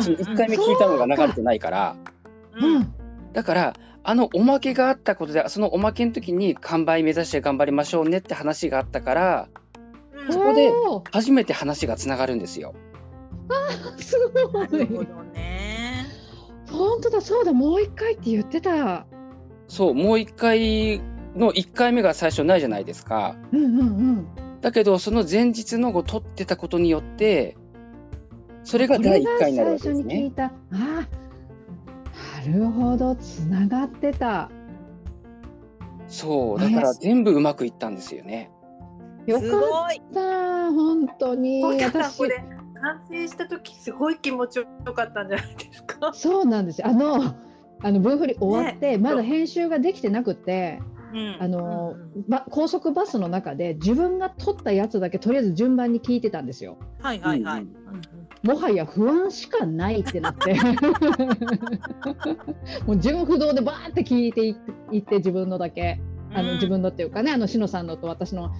[0.00, 1.96] その1回目聞いたのが流れてないから。
[2.54, 2.94] ううんん。
[3.32, 3.74] だから、
[4.04, 10.70] あのおまけがあったことで、そのおまけの時に完売目指して頑張りましょうねって話があったから、うんそこで
[11.10, 12.74] 初めて話がつながるんですよ。
[13.98, 14.16] す
[14.52, 15.06] ごなるほい。
[15.06, 16.06] どね。
[16.70, 19.06] 本当だ、そうだ、もう一回って言ってた。
[19.66, 21.00] そう、もう一回
[21.34, 23.36] の1回目が最初ないじゃないですか。
[23.52, 24.26] うんうんうん。
[24.60, 27.56] だけど、その前日のを撮ってたことによって、
[28.64, 30.14] それがこ第れ1回になるわけ最ですね。
[30.14, 30.44] 初に聞いた。
[30.44, 34.50] ああ、なるほど、つながってた。
[36.08, 38.50] そう、だから全部うまくいったんですよね。
[39.26, 40.00] よかっすごい。
[40.12, 40.20] た、
[40.72, 41.62] 本当に。
[41.62, 42.44] 私これ
[42.80, 46.12] 完成した時すごい気持ちよかったんじゃないですか？
[46.12, 46.88] そうなんですよ。
[46.88, 47.34] あの、
[47.84, 50.91] あの分振り終わって、ねまだ編集ができてなくて、うん
[51.40, 56.76] あの、うんば高速バスの中で自分が撮ったやつだけとりあえず順番に聞いてたんですよ。
[57.00, 57.62] はいはいはい。
[57.62, 57.72] うん
[58.42, 60.54] もはや不安しかないってなって。
[62.86, 66.00] もう順不動でバーって聞いていっていって自分のだけ。
[66.34, 66.54] あの、うん。
[66.54, 68.50] 自分のっていうかねあのしのさんのと私の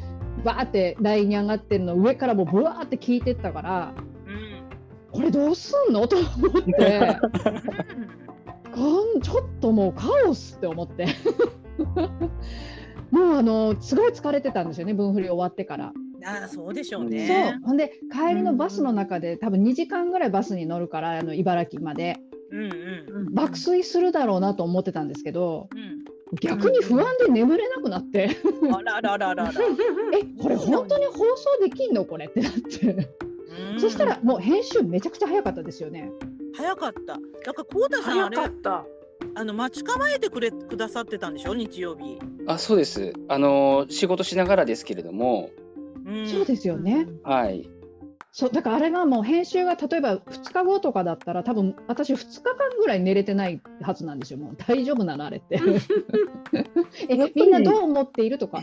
[0.44, 3.92] バーって台に上がってるの上からもうブワーって聞いてったから
[4.26, 4.62] うん。
[5.10, 6.06] これどうすんの？
[6.06, 6.26] と思
[6.60, 7.16] って。
[8.72, 11.06] こんちょっともうカオスって思って
[13.11, 15.92] もうあのすごい疲れてたんですよね分振り終わってから。
[16.24, 17.52] ああそうでしょううんね。
[17.52, 22.18] そうほんで帰りのバスの中で多分2時間ぐらいバスに乗るからあの茨城まで
[22.50, 26.04] うんうんうん爆睡するだろうなと思ってたんですけどうん。
[26.40, 28.30] 逆に不安で眠れなくなって
[28.72, 29.52] あららららら。
[30.18, 33.08] えこれ本当に放送できんのこれってなって
[33.72, 36.11] うんそしたらもう編集めちゃくちゃ早かったですよね。
[36.54, 37.18] 早かった。
[37.44, 38.87] だから浩太さんあ早れかった。
[39.34, 41.54] あの待ち構えてくれくださってたんでしょ？
[41.54, 42.18] 日曜日。
[42.46, 43.12] あ、そうです。
[43.28, 45.50] あの、仕事しながらですけれども、
[46.04, 47.06] うんそうですよね。
[47.24, 47.68] はい。
[48.34, 55.60] そうだからあれがもう編集が例えば2日後とかだったら多分私2日間ぐらい寝れてないはずなんですよもう大丈夫なのあれって
[57.10, 58.62] えみんなどう思っているとか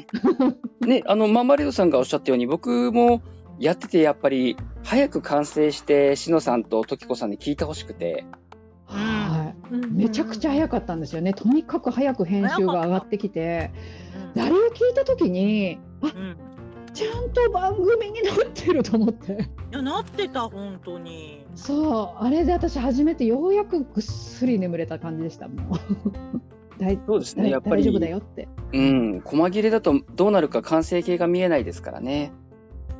[0.81, 3.21] ね、あの、マーマレードさんがおっしゃったように、僕も
[3.59, 8.25] やってて、やっぱり、早く完成して、しのさんと時子さんに聞いてほしくて、
[9.69, 11.33] めちゃくちゃ早かったんですよね。
[11.33, 13.71] とにかく早く編集が上がってきて。
[14.37, 16.21] あれを聞いた時にあうん。
[16.21, 16.37] うん
[16.93, 19.33] ちゃんと番組になってると思って。
[19.71, 21.45] いやなってた本当に。
[21.55, 22.25] そう。
[22.25, 25.79] あれで私初めてようやくぐっすり眠れた感じでしたもう。
[26.79, 28.47] 大そうですね、大やっぱり、大丈夫だよって。
[28.73, 32.31] うん、細切れだとどうなるか完成形が見えないですからね。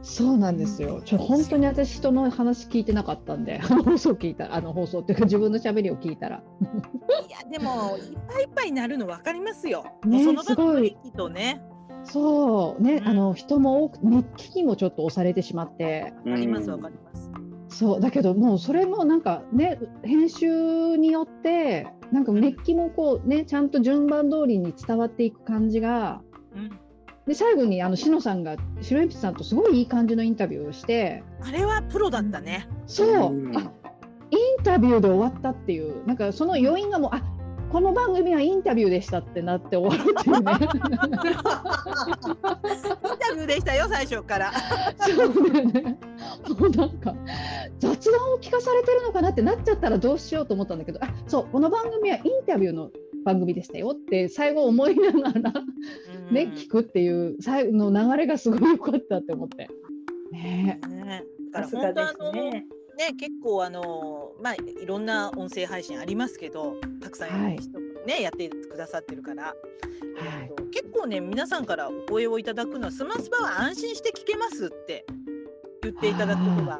[0.02, 1.02] そうなんですよ。
[1.04, 6.44] ちょ本当に私人の話聞いてなかったんで放送聞いた あの放送っていうか自分の喋りを聞いたら。
[7.28, 9.84] いやでもいっぱいいっぱいになるの分かりますよ。
[10.06, 11.62] ねもうそのすごいとね。
[12.04, 12.82] そう。
[12.82, 13.08] ね、うん。
[13.08, 16.14] あの人も多く熱気にもちょっと押されてしまって。
[16.24, 16.80] 分かりますうん。
[16.80, 17.32] 分かります。
[17.68, 18.00] そう。
[18.00, 26.22] だけどもうそれもなんかね編集によってなんか熱気もこうねちゃんと順番通りに伝わっていく感じが
[26.56, 26.80] うん。
[27.30, 32.68] で最後にあのしのさんが白鉛筆さんとすごいいい感じのインタビューをしてあれはプロだったね。
[32.88, 33.56] そう、うん。
[33.56, 33.72] あ
[34.32, 36.04] インタビューで終わったっていう。
[36.08, 37.22] なんかその余韻がもうあ
[37.72, 40.52] この番組はインタビューでしたってなって終わるっていうね。
[40.54, 40.68] イン
[43.20, 44.52] タビューでしたよ最初から。
[44.98, 46.00] そうだよね。
[46.48, 47.14] もうなんか
[47.78, 52.90] 雑談を聞かされてるのかなってなっちゃったらどうしようと思ったんだけどあそうこの番組はインタビューの
[53.24, 55.54] 番組でしたよって最後思いながら
[56.32, 56.52] ね、うん。
[56.54, 59.70] 聞くっていう最後の流れがすごい良かったって思って。
[60.32, 60.80] ね。
[60.88, 61.24] ね。
[61.52, 62.52] ださすがから本当あのですね。
[62.52, 67.58] ね結構あのまあいろんな音声配信ありますけどたくさんはい。
[67.58, 69.54] 人ね、やってくださってるから、はい
[70.48, 75.06] えーと結構ね皆さんからお声をいただくのはスマスパは安心して聞けますって
[75.82, 76.80] 言っていただくことが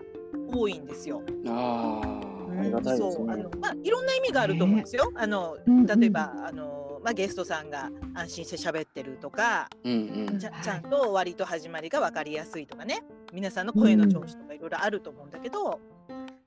[0.52, 1.22] 多いんですよ。
[1.48, 3.12] ああ、ありがたいですね。
[3.16, 3.30] そう。
[3.32, 3.50] あの。
[3.60, 5.12] まあいろんな意味があると思うんですよ。
[5.16, 5.86] あのうんうん。
[5.86, 10.40] 例えばあのまあゲストさんが安心して喋ってるとか、うんうん。
[10.40, 13.04] ちゃちゃんと終わりと始まりが分かりやすいとかね。
[13.34, 15.80] 皆さんの声の調子とかいろいろあると思うんだけど、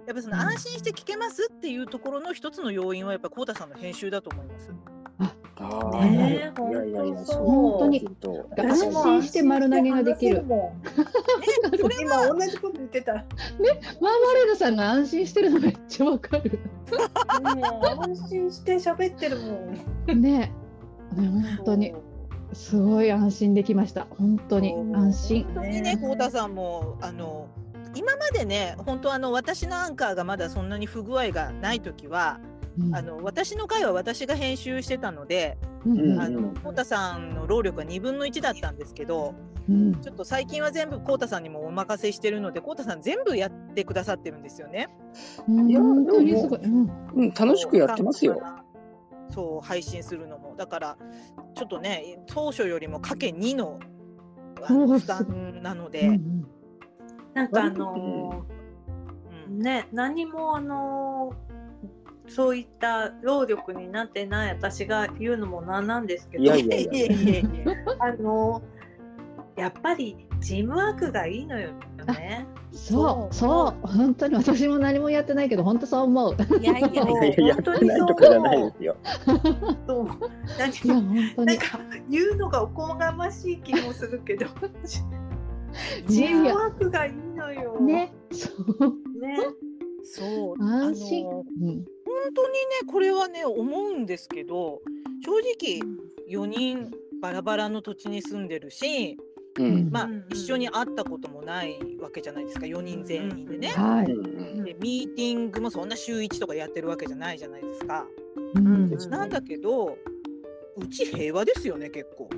[0.07, 4.71] やっぱその安心して聞けますっていうところの一つの要因はやっぱこうたさんの編集だと思います。
[5.19, 6.73] ああ、ね本
[7.17, 8.09] 当そう本当に
[8.57, 10.45] 安心して丸投げができる。
[12.01, 13.13] 今は同じこと言ってた。
[13.15, 13.29] マーマ
[14.35, 16.59] レードさんが安心してるのめっちゃわかる。
[18.01, 20.21] 安心して喋ってるもん。
[20.21, 20.39] ね。
[20.41, 20.53] ね
[21.15, 21.95] 本当に
[22.53, 24.07] すごい安心できました。
[24.11, 25.45] 本当に安心。
[25.45, 27.49] 本当にね、こうたさんもあの
[27.95, 32.41] 今までね、本当あの私のアンカーがまだそんなに不具合がない時は、
[32.79, 32.95] うん。
[32.95, 36.21] あの私の回は私が編集してたので、うんうん。
[36.21, 39.35] あのこうたさんの労力は2分の1だったんですけど、
[39.69, 40.01] うん。
[40.01, 44.89] ちょっと最近は全部こうたさんにもお任せしてるので、こうたさん全部やってくださってるんですよね。
[45.49, 45.71] うん。
[45.71, 46.59] いや本当にすごい。
[46.61, 46.91] うん。
[47.15, 48.41] うん、楽しくやってますよ。
[49.31, 50.55] そう配信するのも。
[50.57, 50.97] だから
[51.55, 53.81] ちょっとね当初よりもかけ2の
[54.65, 56.45] あの負担なのうで、ん。
[57.35, 58.45] なんかあの
[59.49, 59.59] うん。
[59.61, 61.52] ーね何もあのー
[62.29, 66.45] そういった労力になってない私が言うのもなんなんですけど
[67.99, 68.83] あのー
[69.57, 71.73] やっぱりチームワークがいいのよ
[72.19, 72.47] ね。
[72.73, 76.37] そうそう本当に私も何もやってないけど本当そう思う。
[76.61, 78.97] いやいやいや そういややってないとかじゃないですよ。
[79.87, 80.09] そう
[80.59, 81.47] 何。
[81.47, 84.47] なんか言うのがおこがましい気もするけど
[84.87, 87.79] チームワークがいいのよ。
[87.79, 88.15] ね。
[88.31, 88.49] そ
[88.87, 89.37] うね
[90.03, 91.29] そう安心。
[91.29, 92.02] あのうん本
[92.35, 92.59] 当にね
[92.91, 94.81] これはね思うんですけど
[95.25, 95.81] 正直
[96.29, 99.17] 4人バラバラの土地に住んでるし、
[99.59, 99.91] うん。
[99.91, 103.69] まあ一緒に会ったこともないわけじゃないですか4人全員でね。
[103.69, 104.13] はい。
[104.13, 108.07] うんでミーティングもそんな週1とかやってるわけじゃないじゃないですか。
[108.55, 109.97] うんうんなんだけど
[110.77, 112.29] うち平和ですよね結構。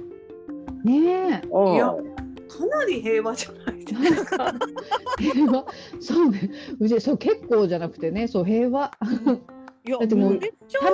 [0.84, 1.42] ねえ。
[1.52, 1.94] あいやあ、
[2.48, 4.54] かなり平和じゃないですか。
[5.18, 5.66] 平和。
[6.00, 6.50] そうね。
[6.78, 8.90] うちそう結構じゃなくてね、そう平和。
[9.86, 10.40] いやだってもう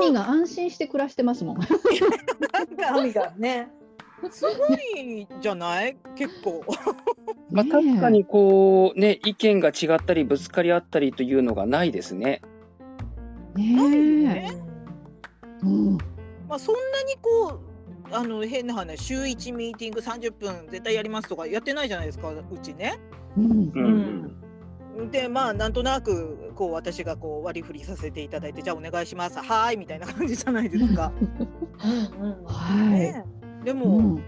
[0.00, 1.58] 民が安心して暮らしてますもん。
[1.60, 3.70] なんか神がね。
[4.30, 5.96] すごいじゃない？
[6.16, 6.62] 結構。
[7.50, 12.42] まあ、確かにこうね意見が違ったりぶつかり合ったりというのがないですね。
[13.56, 14.52] ね
[15.62, 15.64] え。
[15.64, 15.98] うん。
[16.48, 17.60] まあそんなにこ
[18.10, 22.98] うあの変な話週1ミーティング30分絶対やりますとかやってないじゃないですかうちね。
[23.36, 23.80] うんう。
[23.80, 24.36] ん
[25.10, 31.12] でまあなんとなくこう私がこう割り振りさせていただいてじゃあお願いしますはーいみたいな感じじゃないですか。
[32.46, 32.90] はい。
[32.90, 33.24] ね
[33.64, 34.22] でうも、ん。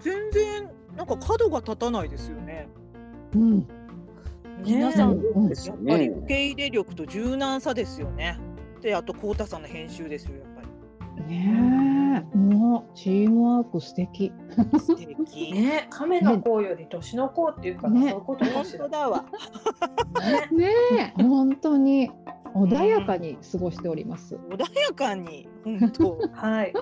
[0.00, 2.68] 全然なんか角が立たないですよね。
[3.34, 3.68] うん。
[4.64, 6.14] 皆さん、うんですよやっぱりね。
[6.18, 8.38] 受け入れ力と柔軟さですよね。
[8.80, 10.51] であとこうたさんの編集ですよやっぱ
[11.26, 12.36] ねえ。
[12.36, 14.32] もうチームワーク素敵。
[14.32, 15.52] り素敵。
[15.54, 18.90] ね、亀の甲より年の甲っていうから、ねそういうことか本しら当。
[18.90, 19.24] だわ。
[20.50, 21.22] ね、ねえ。
[21.22, 22.10] 本当に
[22.54, 24.36] 穏やかに過ごしております。
[24.36, 26.18] 穏やかに 本当。
[26.32, 26.74] はい。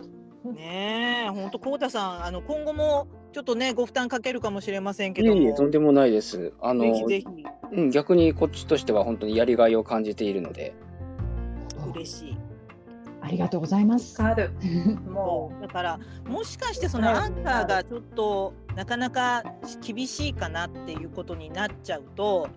[0.45, 5.35] ねえ本当こうたさんあの今後もちょっとねご負担かけるかもしれませんけども。
[5.35, 6.55] いえいえとんでもないです。
[6.61, 7.27] あのぜひぜひ
[7.73, 10.75] うん逆にこっちとしては本当にやりがいを感じているので。
[11.95, 12.50] 嬉しい。
[13.23, 14.23] ありがとうございます。
[14.23, 14.51] ある。
[15.09, 19.45] もだからもしかしてそのはいアンカーがちょっとなかなか
[19.81, 22.49] 厳しいかなっていうことになっちゃうと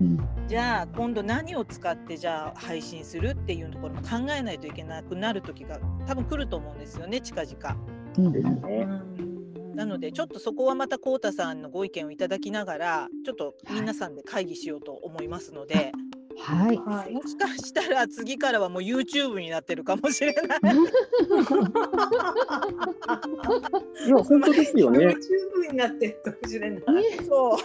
[0.00, 0.18] うん。
[0.46, 7.76] じゃあ今度何を使ってじゃあ配信するっていうところも考えないといけなくなる時が多分来ると思うんですよね近々。
[8.18, 15.92] うんなのでちょっとそこはまたこうたさんのご意見をいただきながらちょっと皆さんで会議しようと思いますので、はい。
[16.42, 16.72] は
[17.08, 17.12] い。
[17.12, 20.46] もしかしたら次からはもう YouTube になってるかもしれない。
[24.06, 25.06] いや本当ですよね。
[25.06, 26.82] YouTube になってるかもしれない。
[27.28, 27.58] そう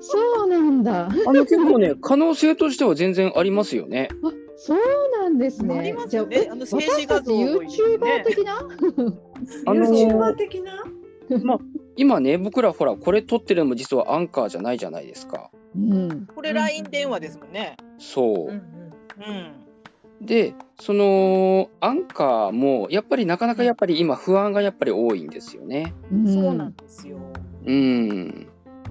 [0.00, 1.06] そうなんだ。
[1.06, 4.08] あの結構ね可能性としては全然ありますよね。
[4.22, 4.78] あ、そう
[5.22, 5.78] なんですね。
[5.78, 8.58] ありますよねあの静止私たち画 YouTuber 的な？
[9.66, 10.84] あの YouTuber 的な？
[11.96, 15.50] 今ね僕らほらこれ撮ってるのも実はアンカーじゃないじゃないですか。
[15.74, 16.26] うん。
[16.34, 17.76] これ LINE 電話ですもんね。
[17.98, 18.32] そう。
[18.32, 18.56] うんうん。
[18.58, 20.26] うん。
[20.26, 25.94] でそのアンカーもやっぱりなかなかやっぱり今不安がやっぱり多いんですよね。
[26.26, 27.18] そうなんですよ。
[27.64, 28.48] うん。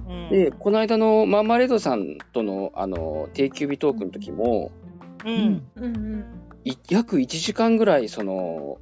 [0.08, 4.70] うんで、この間のマーマレードさんとのあの定休日トークの時も、
[5.24, 5.70] ううんん。
[5.76, 6.24] うんうん
[6.64, 8.78] い約1時間ぐらいその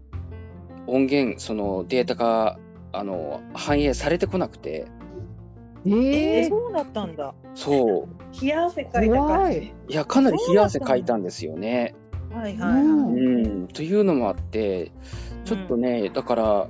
[0.86, 2.58] 音源、そのデータが
[2.92, 4.86] あの反映されてこなくて、
[5.86, 7.34] えー、ええそうだったんだ。
[7.54, 9.72] そう、冷や汗かいた怖い感じ。
[9.88, 11.94] いや、かなり冷や汗かいたんですよね。
[12.32, 12.82] はいはいはい。
[12.82, 14.92] うんうん、というのもあって、
[15.44, 16.68] ちょっとね、だから、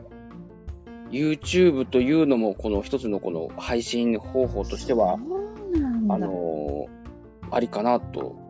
[1.11, 6.15] YouTube というのも、この一つのこの配信方法としては、そうなんだ。
[6.15, 6.87] あの
[7.51, 8.44] ありかなと。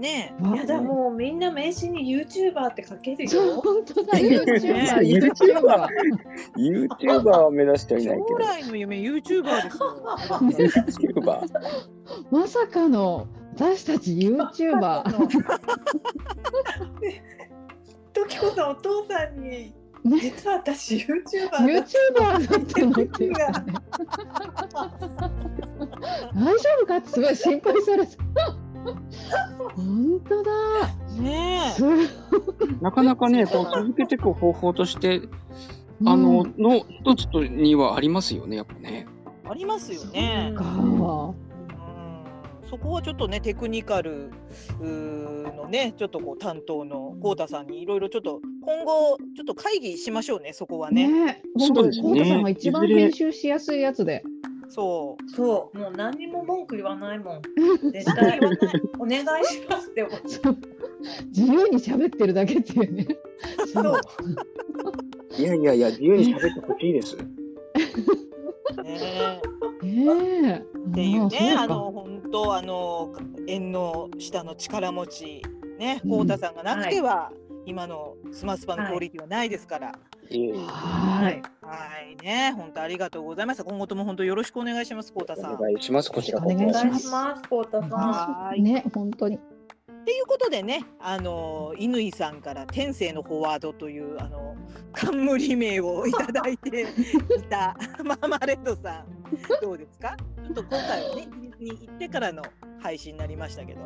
[0.00, 3.60] ねわいやだもうみんな名刺に YouTuber って書けるよ。
[3.60, 4.18] 本当だ。
[4.18, 5.88] YouTuber ね YouTuber
[6.56, 8.18] YouTuber は目指してはいない。
[8.18, 10.00] 将け来の夢 YouTuber ですよ。
[10.00, 11.48] ど、YouTuber。
[12.30, 15.02] まさかの私たち YouTuber
[18.14, 20.20] 時子さんお父さんにね。
[20.20, 21.58] 実は私 YouTuber だ。
[21.58, 23.52] YouTuber だって思ってるが
[26.34, 28.16] 大丈夫かってすごい心配された
[29.76, 30.52] 本当だ。
[31.20, 31.74] ね
[32.80, 35.22] なかなかね、こう続けていく方法として、
[36.06, 36.54] あの、うん。
[36.62, 39.06] の一つとにはありますよね、やっぱね。
[39.44, 40.52] え、ありますよね。
[40.56, 40.64] か。
[40.64, 41.50] うん。
[42.70, 44.30] そこはちょっとねテクニカル
[44.80, 51.08] のねちょっとこう担当の浩太さんにいろいろちょっと今後ちょっと会議しましょうねそこはね。
[51.08, 52.00] ね本当ね。
[52.00, 54.22] コウタさんが一番いずれ編集しやすいやつで
[54.70, 55.30] そう。
[55.30, 55.78] そう。
[55.78, 57.42] もう何にも文句言わないもん。
[57.92, 60.06] 絶対言わないお願いしますって
[61.28, 63.06] 自由に喋ってるだけっていうね。
[63.72, 64.00] そう。
[65.38, 67.16] いやいやいや、自由に喋ってほしいです。
[68.82, 69.40] ね
[69.82, 70.80] ねえ。
[70.90, 73.12] っていうねああの本当あの
[73.46, 75.42] 縁の下の力持ち
[75.78, 76.10] ねうん。
[76.10, 77.32] 浩太さんがなくては、
[77.70, 79.86] 今のスマスパのクオリティはないですから。
[79.88, 81.38] ははい。
[81.38, 81.78] いは
[82.20, 82.52] いね。
[82.56, 83.64] 本当ありがとうございました。
[83.64, 85.54] 今後とも本当よろしくお願いします浩太さん。
[85.54, 86.56] お願いします、こちらこそ。
[86.56, 87.90] お願いしますコウタさん。
[87.90, 88.62] はーい。
[88.62, 89.36] ね本当に。
[89.36, 89.38] っ
[90.04, 94.56] ていうことでね、あの乾さんから天性のフォワードというあの
[94.92, 96.84] 冠名をいただいてい
[97.48, 99.06] た マーマレードさん、
[99.62, 100.16] どうですか？
[100.44, 101.28] ちょっと今回はね、
[101.60, 102.42] イギリスに行ってからの
[102.80, 103.80] 配信になりましたけど、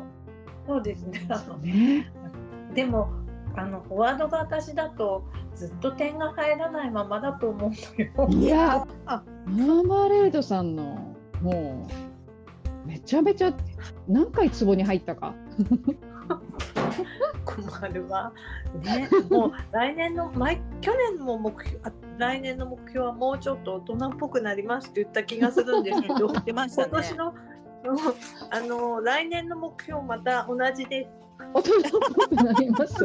[0.65, 1.27] そうですね。
[1.29, 2.11] あのね。
[2.73, 3.09] でも
[3.57, 5.23] あのフォワードが私だと
[5.55, 8.41] ずっと点が入らないままだと思うのよ。
[8.41, 11.87] いやマーマレードさんのも
[12.85, 13.53] うめちゃめちゃ
[14.07, 15.33] 何回壺に入ったか
[17.45, 18.33] 困るわ。
[18.83, 26.89] ね、もう来年の毎去年も目標あ来年の目標はもうちょっと大人っぽくなりますって言った気がするんですけど、 言ってましたね。
[26.91, 27.35] 今年のうん
[28.49, 31.07] あの来年の目標また同じで
[31.53, 31.81] 大人っ
[32.13, 33.03] ぽくなります。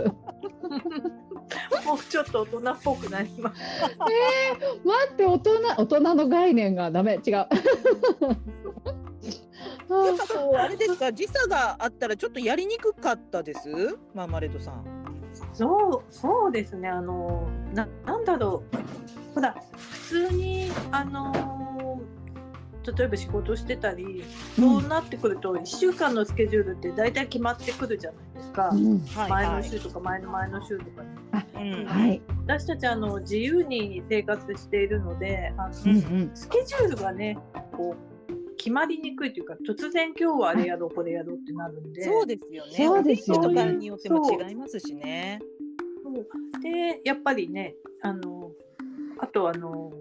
[1.84, 3.61] もうちょっと大人っぽくなります。
[4.84, 7.20] 待って大人大人の概念がダメ。
[7.24, 7.32] 違う。
[9.91, 13.68] やっぱこうあれですか、時差があったらちょっとやりにくかったです？
[14.14, 14.84] マーマレードさん。
[15.53, 16.88] そうそうですね。
[16.88, 19.34] あのななんだろう。
[19.34, 22.01] ほら普通にあの
[22.97, 24.24] 例えば仕事してたり、
[24.59, 28.99] そうなってくると1週間のスケジュールって大体決まってくるじゃないですか、うん。
[29.01, 31.03] はい前の週とか前の前の週とか
[31.55, 31.72] に。
[31.72, 31.86] うん。
[31.86, 32.22] はい。
[32.47, 36.30] 私たちあの自由に生活しているのであの、うんうん。
[36.34, 37.38] スケジュールがね
[37.72, 42.03] こう決まりにくいというか突然今日はあれやろうこれやろうってなるんで。
[42.03, 42.72] そうですよね。
[42.76, 43.72] そうですよね。
[43.74, 45.41] によっても違いますしね。
[46.03, 46.26] そう。
[46.62, 48.51] でやっぱりねあの
[49.18, 49.93] あとあの、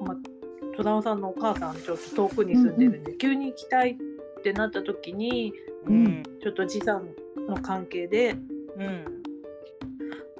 [0.00, 0.16] ま、
[0.76, 5.52] 戸田さんのお母さんちょっと遠くに住んでるんで、急に行きたいってなった時に
[5.86, 6.22] うん。
[6.40, 7.00] ちょっと時差
[7.48, 8.36] の関係で
[8.76, 9.22] うん。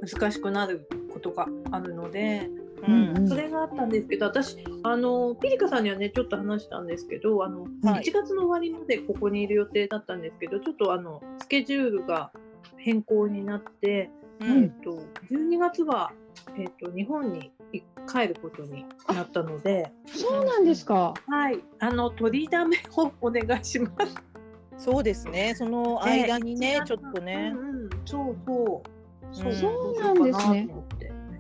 [0.03, 2.50] 難しくなることがあるので、
[2.86, 3.28] うんうん。
[3.28, 8.05] それがあったんですけど私あのピリカさんにはねちょっと話したんですけどあの、はい。
[8.05, 12.32] 1月の終わりまでここにいる予定だったんですけどちょっとあのスケジュールが
[12.76, 14.11] 変更になって。
[14.40, 14.64] うん。
[14.64, 14.90] えっと、
[15.30, 16.11] 12月は、
[16.57, 17.53] えっと、日本に
[18.11, 18.84] 帰ることに
[19.14, 21.14] なったので、そうなんですか。
[21.28, 24.32] はい、あの取りだめをお願いします。
[24.83, 25.55] そうですね。
[25.57, 27.53] その間にね、ちょっとね。
[27.55, 27.57] う。
[27.57, 29.47] んうん、そうそう。
[29.49, 30.68] うんそうなんですね。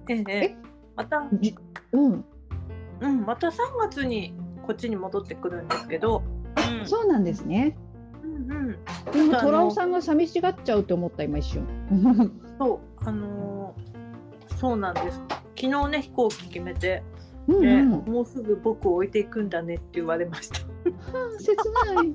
[0.08, 0.56] え
[0.96, 1.54] また、じ
[1.92, 2.24] うん。
[3.00, 4.34] うん、また3月に
[4.66, 6.22] こっちに戻ってくるんですけど、
[6.80, 6.86] うん。
[6.86, 7.76] そうなんですね。
[8.22, 8.78] うんうん、
[9.12, 11.66] でも虎尾さんが寂しがっちゃうって思った今一瞬。
[12.58, 13.92] そう、あのー
[14.62, 15.20] そうなんです。
[15.60, 17.02] 昨日ね飛行機決めて、
[17.48, 20.58] うんでうんもうすぐ僕を置いていくんだねって言われました。
[21.38, 21.56] 切
[21.94, 22.14] ない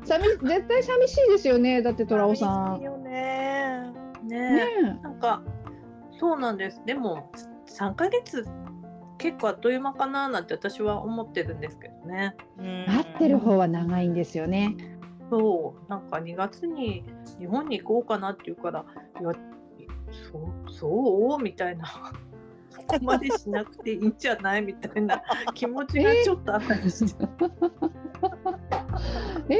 [0.04, 3.92] 寂絶対寂しいですよねだって虎尾さんいいよね。
[4.24, 4.50] ね
[4.84, 5.42] ねなんか
[6.18, 6.82] そうなんです。
[6.86, 7.30] でも
[7.66, 8.44] 3ヶ月っ
[9.18, 12.34] 結構あっという間かななんて私は思ってるんですけどね。
[12.58, 14.74] うん合ってる方は長いんですよね。
[15.30, 17.04] そうなんか2月に
[17.38, 18.84] 日本に行こうかなって言うから
[19.20, 19.30] いや
[20.32, 21.42] そうそう？
[21.42, 21.84] みたいな
[22.70, 25.22] そこまでしなくていいんじゃないみたいな
[25.54, 27.26] 気持ちがちょっとあったりして、
[29.48, 29.54] え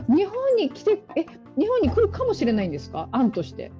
[0.00, 1.24] ー日本に来てえ
[1.58, 3.08] 日本に来るかもしれないんですか？
[3.12, 3.70] 案として。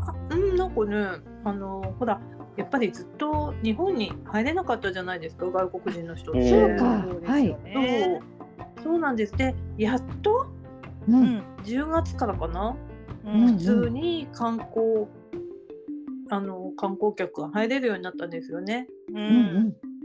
[0.00, 0.96] あうんなんかね
[1.44, 2.20] あのほら
[2.56, 6.30] やっぱりずっと日本に入れなかったじゃないですか外国人の人。
[6.32, 6.40] って。
[6.40, 6.78] うん。
[6.78, 7.04] そうか。
[7.04, 8.20] そうですよね。
[8.82, 9.36] そうなんです。
[9.36, 10.46] でやっと
[11.08, 12.76] ううんん10月からかな？
[13.24, 13.46] うん。
[13.52, 15.06] 普通に観光、
[16.30, 18.88] あの観光客が入れるようになったんですよね。
[19.10, 19.24] ううん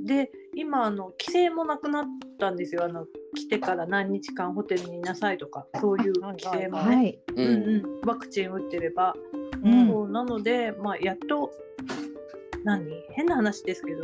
[0.02, 2.06] んで今あの規制もなくなっ
[2.40, 3.06] たんですよあの
[3.36, 6.72] 来てから何日間ホテルにいなさいとかそういう規制うん。
[6.72, 7.20] もね、はい。
[7.36, 9.14] ううんんうん、ワクチン打ってれば、
[9.64, 11.52] うんそうなので、まあ、やっと
[12.64, 12.86] 何？
[13.12, 14.02] 変な話ですけど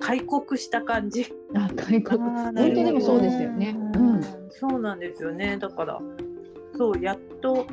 [0.00, 2.18] 開国した感じあ外国。
[2.18, 3.74] 本当でもそうですよね。
[3.94, 4.20] うん。
[4.50, 6.00] そうなんですよねだから
[6.76, 7.66] そうやっと、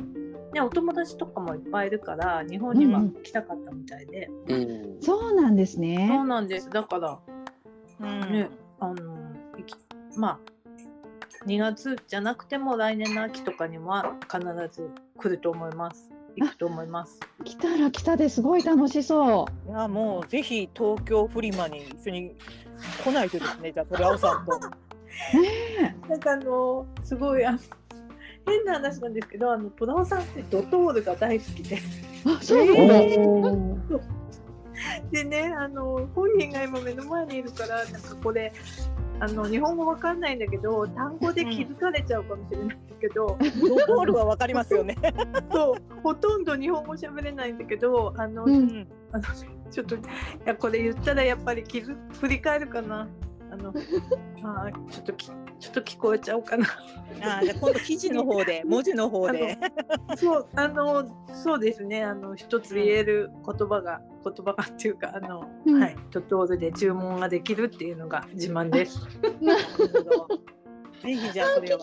[0.52, 4.54] ね、お友達とかもいっぱいいるから日本には来たかったみたいで、う
[4.98, 5.02] ん。
[5.02, 6.20] そうなんですそね。
[6.22, 6.70] うなんです。
[6.70, 7.18] だから
[8.00, 8.20] うん。
[8.32, 8.48] ね
[8.80, 8.94] あの
[9.58, 9.74] いき
[10.16, 10.38] まあ
[11.46, 14.40] 2月じゃなくても来年の秋とかには必
[14.72, 16.10] ず来ると思います。
[16.36, 17.20] 行くと思います。
[17.44, 19.68] 来たら来たですごい楽しそう。
[19.68, 22.36] いやもうぜひ東京フリマに一緒に
[23.04, 24.58] 来ないとですねじゃあ鳥青さんと。
[25.40, 27.58] ねなんかあのすごいあの
[28.48, 31.78] 変な話なんですけどあの虎尾さんってドトールが大好きでえ。
[32.24, 34.00] あそうなんだ。
[34.00, 38.52] え でねあの本人が今目の前にいるからなんかこれ
[39.20, 44.96] あの日本語わかんないんだけど単語で気づかれちゃうかもしれないんだけど、ドトールはわかりますよね。
[45.50, 49.24] そうほとんど日本語喋れないんだけどあの、うんあの
[49.70, 49.98] ちょっとい
[50.44, 53.08] やこれ言ったらやっぱり気づ振り返るかな
[53.50, 53.70] あの
[54.44, 55.30] あーちょっとき
[55.60, 56.66] ちょっと聞こえちゃおうかな
[57.20, 59.58] あーじゃあ今度記事の方で 文字の方で。
[60.16, 69.06] そうあのそうですねあの一つ言える言葉が言葉がっていうかあの、うんはいドトールで注文ができるっていうのが自慢です。
[69.40, 70.28] なるほど
[71.02, 71.78] ぜひじゃあそれは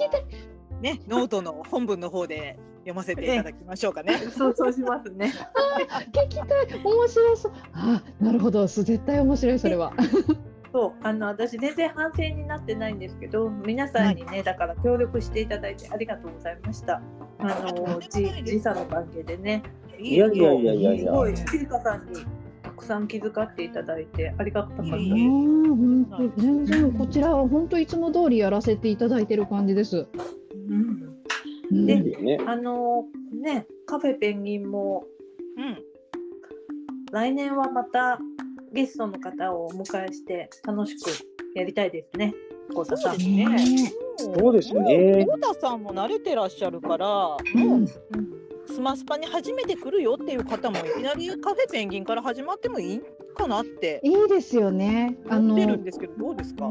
[0.81, 4.17] ねノートの本文の方で読ませていただきましょうかね。
[4.37, 5.33] そうそうしますね。
[6.11, 7.51] 聞きたい面白そう。
[7.73, 9.91] あなるほどす絶対面白いそれは。
[10.75, 17.01] そうあの私全然反省になってないんですけど皆さんにね、だから協力していただいてありがとうございました。
[17.39, 19.63] あのじ時差の関係でね
[19.97, 22.25] いやいやいやいやいやすごいピリカさんに
[22.61, 26.41] たくさん気遣っていただいてありがたかったです。
[26.41, 30.07] 全然こちらは本当いつも通りやらせていただいてる感じです。
[30.69, 31.17] うん
[31.71, 32.37] うんでいいよね。
[32.45, 33.05] あの
[33.41, 35.05] ねカフェペンギンも
[35.57, 35.77] うん。
[37.13, 38.19] 来年はまた
[38.75, 41.09] ゲストの方をお迎えして楽しく
[41.55, 42.35] やりたいですね。
[42.73, 43.15] コウタさん。
[43.15, 44.79] そうですねねそうですね
[45.25, 47.87] もう太田さんも慣れてらっしゃるから、もう
[48.67, 53.01] スマスパに初めて来るよっていう方もいきなりカフェペンギンから始まってもいい
[53.35, 55.17] かなっていいですよね。
[55.29, 56.69] あの思ってるんですけどどうですか？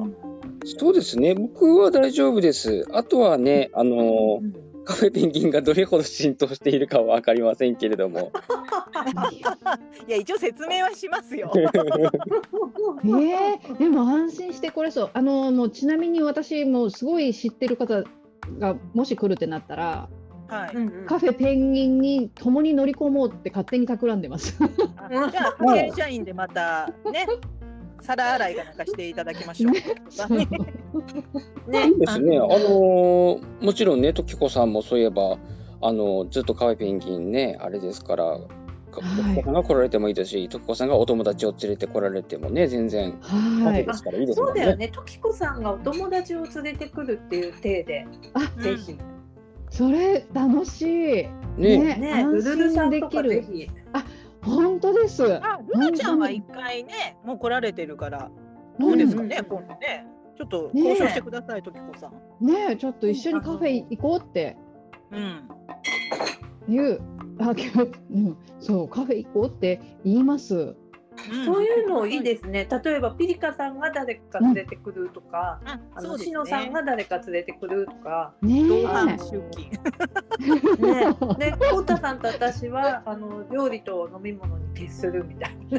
[0.79, 1.35] そうですね。
[1.35, 2.87] 僕は大丈夫です。
[2.93, 4.55] あとはね、あのうん
[4.85, 8.33] カフェペンギンがどれほど浸透しているかは分かりませんけれども。
[10.07, 11.51] いや一応説明はしますよ。
[11.57, 18.05] えー、でも安心してこれそうあのもうちなみに私もすごい知ってる方
[18.59, 20.09] がもし来るってなったら
[20.49, 20.77] はい。
[20.77, 24.57] うんうんカフェペンギンに共に乗り込もうって勝手に企んでます。
[24.97, 27.27] あじゃあ派遣社員でまたね
[28.05, 29.73] 皿洗いがなんかしていただきましょう。
[29.73, 32.39] ね そうですね。
[32.39, 35.39] ああののもちろんね、時子さんもそういえば、
[35.81, 38.25] あのずっとカフェペンギンね、あれですから、
[38.95, 43.93] かはい時子さんが来られてもいいですし、時子さんがお友達を連れて来られてもね、全然、はいで。
[43.95, 44.61] すからいいですもんね。
[44.61, 44.89] そうだよね。
[44.89, 48.99] ときこさんがお友達を連れてくるっていう体で、あ、ぜひ。
[49.71, 51.29] それ楽しい。
[51.57, 53.69] ねね、ル安ルルさんと心できる。
[53.93, 54.05] かぜひ。
[54.45, 55.25] 本当です。
[55.25, 58.31] あルナちゃんは一回ねもう来られてるから
[58.79, 62.45] どうですかね、うん今度ねちょっと交渉してください、時子さん。
[62.45, 64.57] ねえ、ちょっと一緒にカフェ行こうって
[65.13, 65.49] うん。
[66.69, 67.01] いう。
[67.39, 70.77] あ、うん、そう、カフェ行こうって言います。
[71.31, 72.69] うんそういうのいいですね。
[72.85, 78.35] 例えばピリカさんが誰か連れてくるとか、ああのしのさんが誰か連れてくるとか。
[78.43, 79.19] ね同伴え。
[79.19, 81.39] 出勤。
[81.39, 85.79] ね、で、コウタさんと私はあの料理と飲み物に徹するみたいな。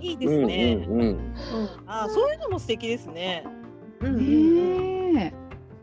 [0.00, 0.72] いいでうんうんすね。
[0.88, 1.34] うん。
[1.86, 3.44] あそういうのも素敵ですね。
[4.00, 5.41] うんうん。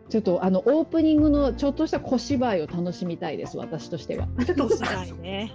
[0.10, 3.58] ちょっとあのオープニングのちょっとした小芝居を楽しみたいです。
[3.58, 4.28] 私としては。
[4.46, 5.54] ちょっとしないね。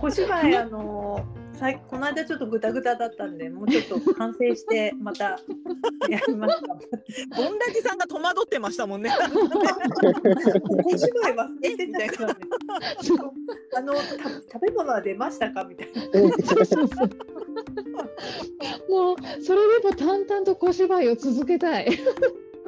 [0.00, 1.24] 小芝居 あの
[1.58, 5.40] さいこの間ちょっとグダグダだったんでもうちょっと反省してまた
[6.08, 6.66] やりますか。
[7.36, 9.10] ボンラジさんが戸惑ってましたもんね。
[9.10, 9.18] 小
[10.96, 12.40] 芝居忘れてたからね。
[13.76, 14.16] あのた食
[14.62, 16.02] べ物は出ましたかみたいな。
[18.88, 21.88] もうそれでも淡々と小芝居を続けたい。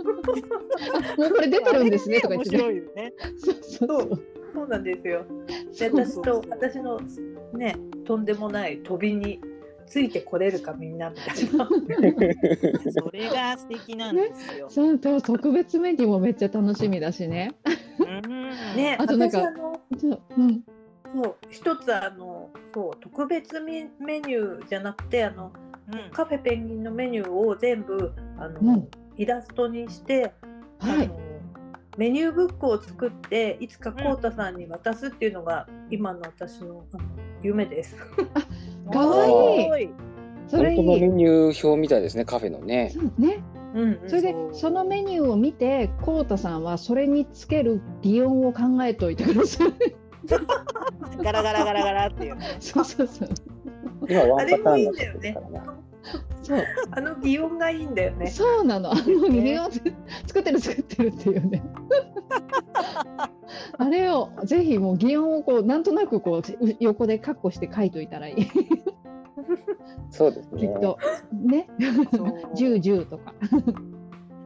[0.00, 2.58] あもうこれ出てるんですねとか言面ってね。
[2.58, 3.12] 白いよね。
[3.68, 4.22] そう
[4.52, 5.24] そうなんですよ。
[5.78, 7.00] で私と私の
[7.54, 9.40] ねとんでもない飛びに
[9.86, 11.68] ついてこれるかみんなみたいな。
[12.92, 14.66] それが素敵なんですよ。
[14.70, 17.52] そうと特別メニューもめっちゃ楽しみだしね。
[17.98, 19.44] うんねあとなんかう
[20.38, 20.64] うん
[21.12, 25.52] そう一つあのそう特別メメニューじゃなくてあの
[25.92, 28.88] うんカフェペンギンのメニューを全部あの、うん
[29.20, 30.32] イラストにして、
[30.78, 31.10] はい
[31.98, 37.02] メニューブックを作っていつかこうたさんに渡すっていうのが今の私のあの
[37.42, 37.96] 夢です。
[38.90, 39.90] かわいい。
[40.48, 41.08] それい本当のメい。
[41.10, 42.90] ニュー表みたいですね、カフェのね。
[42.94, 43.42] そうね。
[43.74, 49.72] うんうんそれでそのメニューを見てこうたさんはそれにつける擬音を考えておいてください。
[51.22, 52.38] ガラガラガラガラっていう。
[52.60, 53.28] そうそうそう。
[54.08, 55.79] 今ワンパタあれもいいーンになんってだよね。。
[56.42, 58.28] そうあの擬音がいいんだよね。
[58.28, 58.90] そうなの。
[58.90, 61.62] あの擬音作ってる作ってるっていうね。
[63.78, 68.46] あれをぜひもう擬音をこうなんとなくこうう横でカッコして書いといたらいい。
[70.10, 70.60] そうですね。
[70.60, 70.98] きっと
[71.32, 71.68] ね。
[72.54, 73.34] 十十 とか。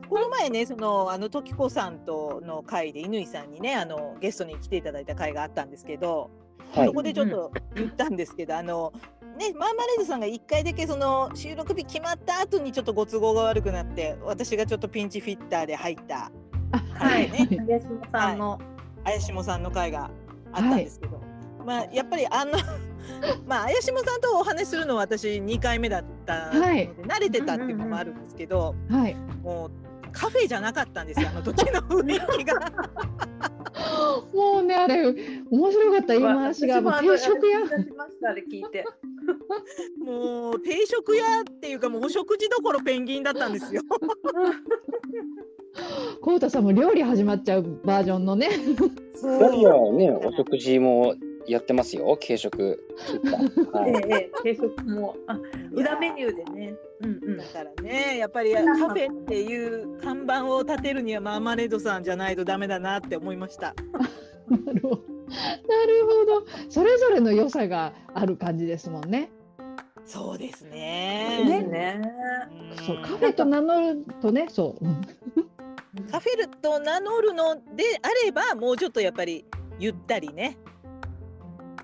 [0.09, 6.31] この前ね、そのあの時子さんとの会で乾さんにね、あのゲストに来ていただいた会があったんですけど、
[6.73, 8.93] はいそこでちょっと言ったんですけど、あの
[9.39, 16.31] ね、マーマレードさんが一回だけその収録日決まった後にちょっとご都合が悪くなって、私がちょっとピンチフィッターで入った
[16.73, 17.31] あはい。
[17.31, 18.61] ね林下さんの、
[19.05, 20.11] 綾下さんの会が
[20.53, 21.21] あったんですけど、
[21.65, 22.53] まあやっぱりあの
[23.47, 29.15] まあ綾下さんとお話しするのは私2回目だったので、はい慣れてたっていうのもあるんですけど、はい。
[29.43, 29.71] もう
[30.13, 32.61] カフェじゃなかったんですよあの時の雰囲気が。
[34.33, 35.05] もうねあれ
[35.51, 37.67] 面白かった言い回しがもう定食屋。
[37.67, 38.85] しましたあれ聞いて。
[39.99, 43.83] もう定食屋っていうかもうお食事どころペンギンだったんですよ。
[46.21, 48.51] こうたさんも料理始まっちゃうバージョンのね。
[49.15, 51.15] そ二人はね、お食事も
[51.47, 52.85] やってますよ、軽食。
[53.73, 53.91] はい。
[53.91, 55.39] ええええ定食もあ
[55.73, 56.75] 裏メニューでね。
[57.03, 57.45] うんうんだ。
[57.45, 63.75] からねやっぱりカフェっていう看板を立てるにはマーマレードさんじゃないとダメだなって思いました。
[64.49, 65.14] なるほど。
[65.29, 66.47] なるほど。
[66.69, 69.31] それぞれの良さがある感じですもんね。
[70.05, 71.63] そうですね。
[71.63, 72.01] ね。
[72.79, 74.85] うんそうカフェと名乗るとね、そう。
[74.85, 75.01] うん
[76.11, 79.45] カフェルと名乗るのであればもうちょっとやっぱり
[79.79, 80.57] ゆったりね。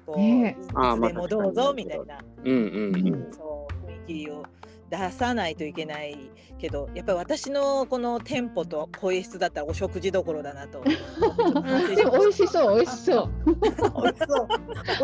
[0.05, 2.19] こうねいつでもどうぞみたいな。
[2.45, 3.33] うんうんうん。
[3.33, 4.45] そう雰囲気を
[4.91, 6.19] 出さないといけない
[6.59, 10.83] けどやっぱり私のこのテンポと声質だったらお食事どころだなと
[11.95, 13.31] でも美ま味しそう、美味しそう。
[13.47, 14.49] 美味しそう。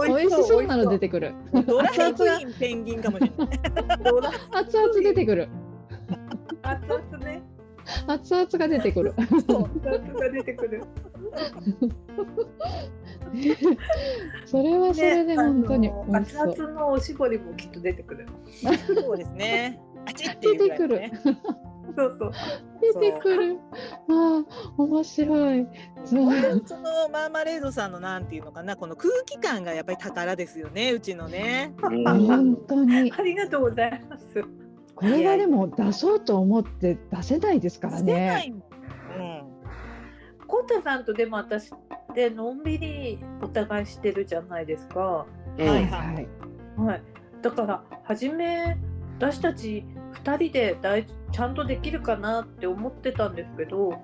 [0.07, 1.35] 美味しそうなの出てくる。
[1.67, 3.61] ドライブインペンギンかもしれない
[4.53, 5.49] 熱々出てくる。
[6.63, 7.43] 熱々ね。
[8.07, 9.13] 熱々が出てくる。
[9.49, 10.83] そう熱々が出てくる。
[14.47, 16.49] それはそれで本当にあの美味しそう。
[16.51, 18.27] 熱々のおしぼりもきっと出てくる。
[18.87, 21.11] そうですねあちっていうぐらいのね
[21.97, 22.33] そうそう。
[23.01, 23.59] 出てくる。
[24.09, 24.45] ああ、
[24.77, 25.67] 面白い。
[26.05, 26.25] その
[27.11, 33.13] マーマレードさんのなんていうのかなこの空気感がやっぱり宝ですよねうちのねうん 本当に。
[33.13, 34.45] ありがとうございます。
[34.97, 38.45] これはでも出そうと思って出せないですからね。
[38.47, 38.63] いもん、
[39.21, 39.57] うん
[40.49, 45.27] コウタさんとでも私ってのんびりお互いしてるじゃないですか。
[45.59, 46.29] うんはいはい。
[46.79, 47.03] はい。
[47.43, 48.77] だから初め
[49.19, 53.97] 私たち二人で大ちゃんとできるかなって思ってたんですけど、は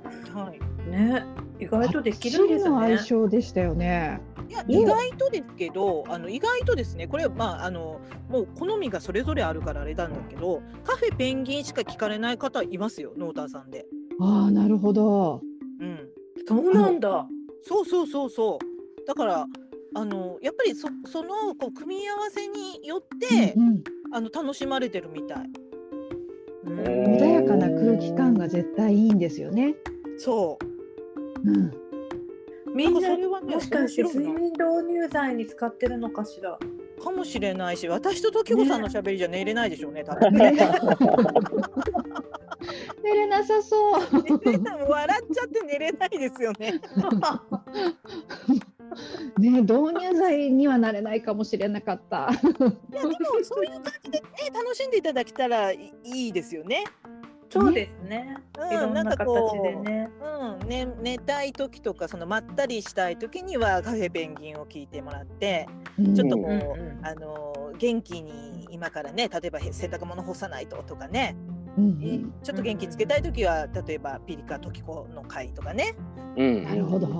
[0.53, 1.24] いね、
[1.58, 2.98] 意外とできるんですね相。
[2.98, 4.20] 性でしたよね。
[4.48, 13.86] いや意外とですけどあの意外とですねこれはまああのもう好みがそれぞれあるからあれなんだけどカフェペンギンしか聞かれない方いますよノーターさんで。
[14.20, 15.40] ああ、なるほど。
[15.80, 16.08] うん、
[16.46, 17.26] そうなんだ。
[17.62, 19.46] そうそうそうそうだから
[19.94, 25.38] あのやっぱりそそのこう組み合わせによって、うんうんあの楽しまれてるみたい。
[26.66, 29.74] うん穏やかな空気感が絶対いいんですよね。
[30.18, 30.71] そう
[31.45, 31.72] うん。
[32.74, 36.59] みんなそれはねもしかして睡眠導入剤に使ってるのかしら？
[37.03, 40.53] かもしれないし私と時子さんのしゃべりじゃ寝れないでしょうね 多分ね。
[43.03, 44.22] 寝れなさそう。
[44.45, 46.80] 寝れない笑っちゃって寝れないですよね。
[49.38, 52.30] ね導入剤にはなれないかもしれなかった。
[52.30, 52.34] い
[52.95, 56.84] やでもそういう感じでね楽しんでいただけたらいいいですよね。
[57.53, 58.38] そうですね。
[58.59, 60.11] うんん、なんな形かこうでね。
[60.62, 65.68] うん、ね、寝たい時とかそのまったりしたい時にはカフェペンギンを聞いてもらって
[66.14, 71.34] ちょっとこう、うんうんあの元気に今からね例えばへ洗濯物干さないととかね、
[71.76, 75.96] うんちょっと元気つけたい時は例えばピリカトキコの会とかね、
[76.36, 76.64] うん。
[76.64, 77.07] なるほど。
[77.07, 77.12] うん、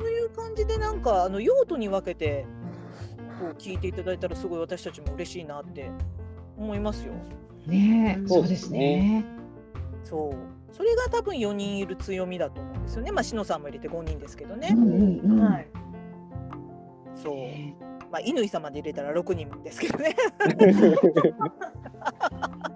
[0.00, 2.46] そういう感じでなんかあの用途に分けて
[3.40, 5.90] こう聞いていただいたらすごい私たちも嬉しいなって
[6.58, 7.14] 思いますよ。
[7.66, 9.24] ねそうですね。
[10.08, 10.36] そう
[10.72, 13.10] それが多分4人いる強みだと思うんですよね。
[13.10, 14.72] まあ、しのさんも入れて5人ですけどね。
[14.72, 15.40] うんうんうん。
[15.40, 15.66] はい。
[17.16, 17.34] そう。
[17.34, 17.76] ね
[18.12, 20.14] まあ、乾様で入れたら6人ですけどね。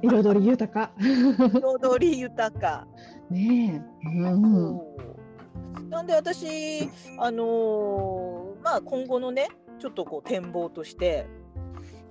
[0.03, 0.91] 彩り豊か。
[0.99, 2.87] 彩り豊か。
[3.31, 4.09] ねえ。
[4.09, 4.43] うん。
[4.43, 5.01] そう
[5.89, 11.27] なんで私、あのーまあ、今後のねちょっとこう展望として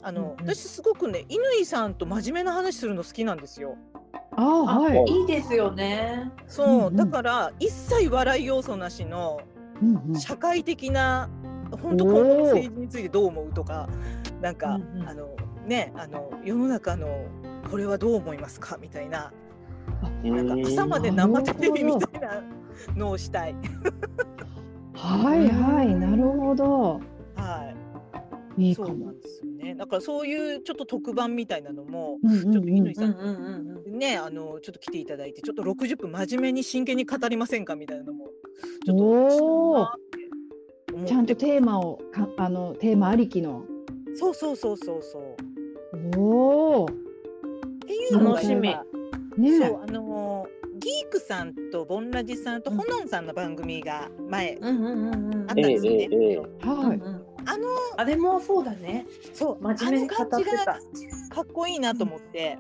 [0.02, 3.78] あの、うんうん私すごくね乾さんと真面目な話するの好きなんですよ。
[4.40, 5.04] ああ、はい。
[5.12, 6.32] いいですよね。
[6.48, 9.42] そう、うんうんだから一切笑い要素なしの
[10.18, 11.30] 社会的な
[11.82, 13.88] 本当今後の政治についてどう思うとか
[14.42, 15.30] なんか、うんうんあの
[15.66, 17.08] ねあの世の中の
[17.70, 18.78] これはどう思いますか？
[18.82, 19.32] みたいな
[20.24, 22.42] なんか朝まで生テレビみたいな
[22.96, 23.56] のをしたい。
[24.96, 27.02] はいはい、なるほど。
[27.36, 27.79] はい
[28.60, 29.20] い、いいかもそうなん。
[29.20, 29.76] ですよね。
[29.76, 33.98] だからそういうちょっと特番みたいなのも、うんうんちょっと乾うさんんうんうんうん。
[34.00, 38.28] ね、あのちょっと来ていただいて、ちょっと60分真面目に真剣に語りませんかみたいなのも
[38.86, 43.64] ちょっとちゃんとテーマをかあのテーマありきの。
[44.16, 46.20] そうそうそうそうそう。
[46.20, 46.86] おお。
[46.86, 46.88] っ
[47.88, 48.84] ていうのが楽しみ今
[49.38, 50.48] ねそうあの
[50.80, 55.98] ギークさんとボンラジさんとうんホノンさんの番組が前うんうんうんうんあったんですよね。
[56.12, 56.38] ええええ
[56.68, 56.98] はい。
[56.98, 59.08] うんうんあのあれもそうだね。
[59.34, 61.36] そう真面目に語ってあの感じがた。
[61.36, 62.60] かっこいいなと思って、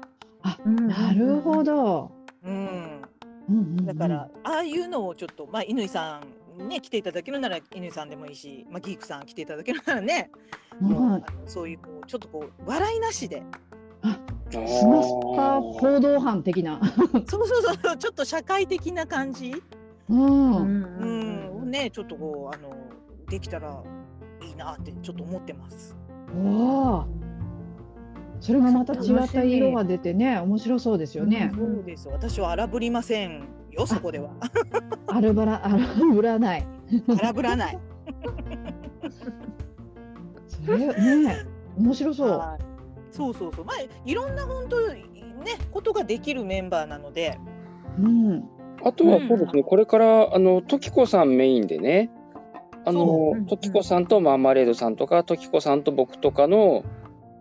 [0.65, 2.11] なるほど。
[2.43, 3.01] うん。
[3.49, 6.21] うんだから、ああいうのをちょっと、まあ、乾さ
[6.57, 10.31] んね、来ていただけるなら乾さんでもいいし、まあ、ギークさん来ていただけるならね、
[10.79, 13.43] もうそういうこうちょっとこう笑いなしで、
[14.51, 16.79] スマスパ報道班的な。
[17.27, 19.53] そうそうそう、ちょっと社会的な感じ、
[20.09, 20.55] うん。
[20.55, 22.75] うんね、ちょっとこう、あの、
[23.29, 23.83] できたら
[24.59, 25.95] なってちょっと思ってます。
[26.35, 27.07] わあ。
[28.39, 31.51] それもまた違った色が出てね、面白そうですよね。
[31.53, 32.13] そうですよ。
[32.13, 34.29] 私は荒ぶりませんよ、そこでは。
[35.07, 36.67] アルバラ、アルブラない。
[37.21, 37.77] 荒ぶらない。
[40.47, 41.45] それね、
[41.77, 42.29] 面白そう。
[42.29, 42.69] はい
[43.11, 43.65] そうそうそう。
[43.65, 45.03] まあ、いろんな本当ね、
[45.71, 47.39] ことができるメンバーなので、
[47.97, 48.43] うん。
[48.83, 52.11] あとはそうですね、これから、あの、時子さんメインでね、
[52.85, 56.83] あその、時子さんとマーマレードさんとか、時子さんと僕とかの、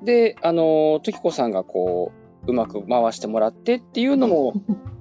[0.04, 2.12] で、あの、時子さんがこ
[2.46, 4.54] う、うまく回してもらってっていうのも、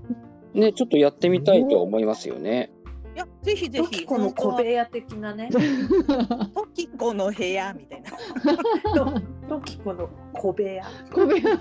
[0.53, 2.71] ね、ちょっとやってみたいと思いますよね。
[3.17, 5.49] いや、ぜひぜひ、トキコの小部屋的なね。
[6.53, 8.11] トキコの部屋みたいな。
[8.93, 10.85] とトキコの小部屋。
[11.11, 11.57] 小部屋、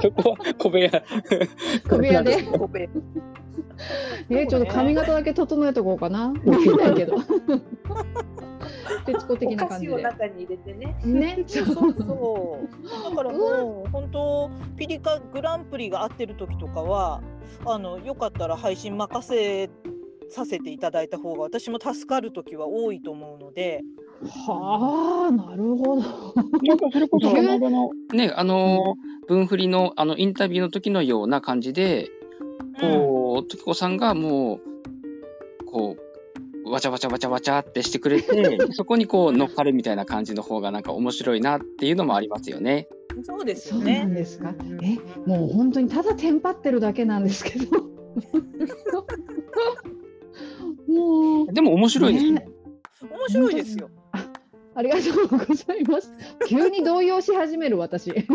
[0.00, 0.90] そこは小部屋。
[1.86, 2.42] 小部屋で。
[2.44, 2.88] 小部屋。
[4.30, 6.32] え、ちょっと髪型だけ整えとこうかな。
[6.32, 7.16] できないけど。
[9.04, 10.26] 徹子的お菓子をな感じで。
[10.26, 10.96] 中に入れてね。
[11.04, 11.44] ね。
[11.46, 13.10] そうそう。
[13.10, 17.20] だからもう本当ピリカグランプリが合ってる時とかは
[17.66, 19.68] あのよかったら配信任せ
[20.28, 23.82] させていただいた方が私も助かる時は多いと思うので、
[24.46, 26.02] はあ、なるほど。
[26.62, 28.96] なんかそれこそ、この間の、ね、あの、
[29.28, 32.10] 分振りの、あの、インタビューの時のような感じで、
[32.80, 34.60] こう、時子さんがもう、
[35.66, 35.96] こ
[36.64, 42.88] う、わちゃわちゃわちゃわちゃってしてくれて、 そこにこう乗っかるみたいな感じの方がなんか面白いなっていうのもありますよね。
[43.16, 44.14] うんそうですよそうなんね。
[44.16, 44.50] ですか？
[44.50, 47.66] うんえ、もう本当にただテンパってるだけなんですけど。
[51.52, 52.32] でも面白いですよ。
[52.32, 52.48] ね
[53.02, 53.90] 面白いですよ。
[54.74, 56.12] ありがとうございます。
[56.46, 58.10] 急に動揺し始める私。
[58.12, 58.26] ね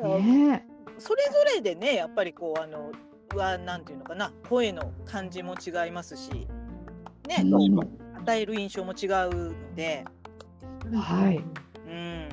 [0.00, 0.62] え。
[0.98, 2.92] それぞれでねやっぱりこうあの
[3.34, 6.46] はなんていうのかな声の感じも違いますし、
[7.28, 7.78] ね、うん
[8.18, 9.08] 与える印象も違う
[9.52, 10.04] ので。
[10.94, 11.42] はい。
[11.88, 12.28] うん、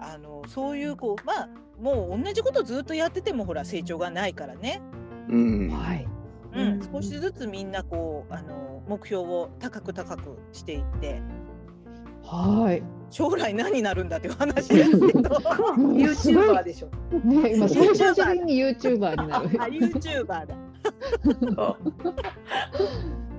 [0.00, 1.48] あのそういうこうまあ
[1.80, 4.80] もう同じことずっとやっててもほら成長がないからね、
[5.28, 5.68] うん。
[5.70, 6.06] はい。
[6.54, 11.20] うんうん少しずつみんなこうあの目標を高く高くしていって
[12.22, 12.82] はい。
[13.10, 16.88] 将来何になるんだっていう話ですけどユーチューバーでしょ。
[17.24, 19.46] ね、今最終的にユーチューバーになる。
[19.60, 20.46] あ YouTuber だ
[21.54, 21.78] そう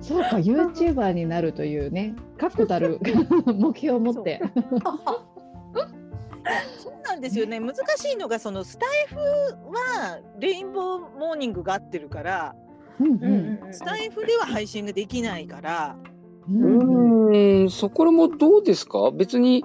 [0.00, 3.00] そうか、ユーチューバーになるというね、確固たる
[3.46, 4.40] 目標を持って。
[6.78, 7.60] そうなんですよね。
[7.60, 12.54] 難しいのがそのスタイフはレインボーモーニングが合ってるから
[13.00, 15.96] うんうんスタイフでは配信ができないから。
[16.48, 17.70] うん。
[17.70, 19.10] そこもどうですか？
[19.10, 19.64] 別に、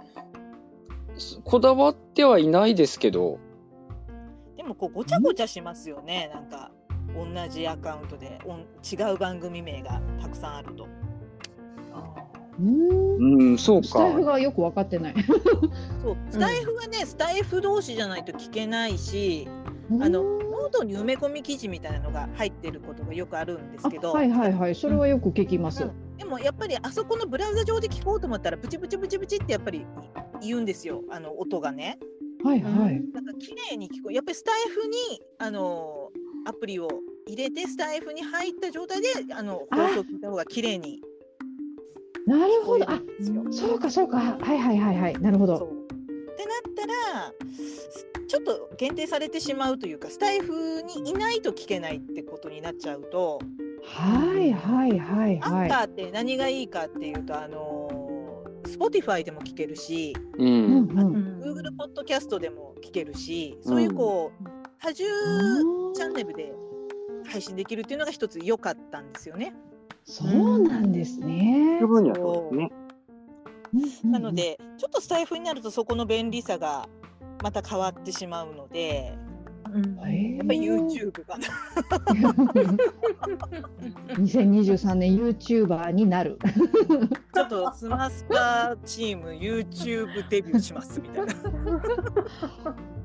[1.17, 3.37] すこだわってはいないですけど。
[4.57, 6.31] でもこうごちゃごちゃしますよね。
[6.33, 6.71] なんか
[7.15, 10.85] 同じアカウントでおん違う番組名がたくさんあると。
[10.85, 10.91] うん
[12.61, 14.31] うん、そうスタエフか。
[14.31, 15.15] がよく分かってない。
[16.01, 19.47] そうスタエフはね、スタエフ同士じゃないと聞けないし
[19.99, 25.83] あのノートに埋め込み記事みたいなのが入ってることがよくあるんですけど、あはいはいはい、それはよく聞きます。
[25.83, 25.91] うん
[26.21, 29.87] でもやっぱりあそこのブラウザ上で聞こうと思ったらブチブチブチブチってやっぱり
[30.39, 31.97] 言うんですよあの音がね。
[32.43, 33.01] はいはい。
[33.11, 36.09] なんか綺麗に聞こえやっぱりスタイフにあの
[36.45, 36.87] アプリを
[37.27, 41.01] 入れてスタイフに入った状態であのあ放送聞いた方が綺麗に
[42.25, 42.89] なるほど。
[42.89, 42.99] あ。
[43.51, 44.17] そうかそうか。
[44.17, 45.19] はいはいはいはい。
[45.19, 45.55] なるほど。
[45.57, 53.39] ってなったらすちょっと限定されてしまうというかスタイフにいないと聞けないってことになっちゃうと、
[53.83, 55.69] はいはいはいアンはい。
[55.69, 57.89] カーって何がいいかっていうとあの
[58.63, 60.43] Spotify でも聞けるし、う。
[60.43, 61.01] うんんう。
[61.01, 64.47] うんん Google ポッドキャストでも聞けるしそういうこう
[64.79, 65.03] 多重
[65.93, 66.53] チャンネルで
[67.25, 69.53] 配信できるっていうのが一つ良かったんですよね。
[70.03, 74.11] そうなんですねそうですね。
[74.11, 76.89] なのでちょっとスタイフになるとそこの便利さが
[77.41, 79.17] また変わってしまうので
[79.73, 81.47] うんやっぱり YouTube かな。
[84.19, 86.37] 2023年 YouTuber になる。
[87.33, 91.33] ちょっとスマスパチーム YouTube デビューしますみたいな。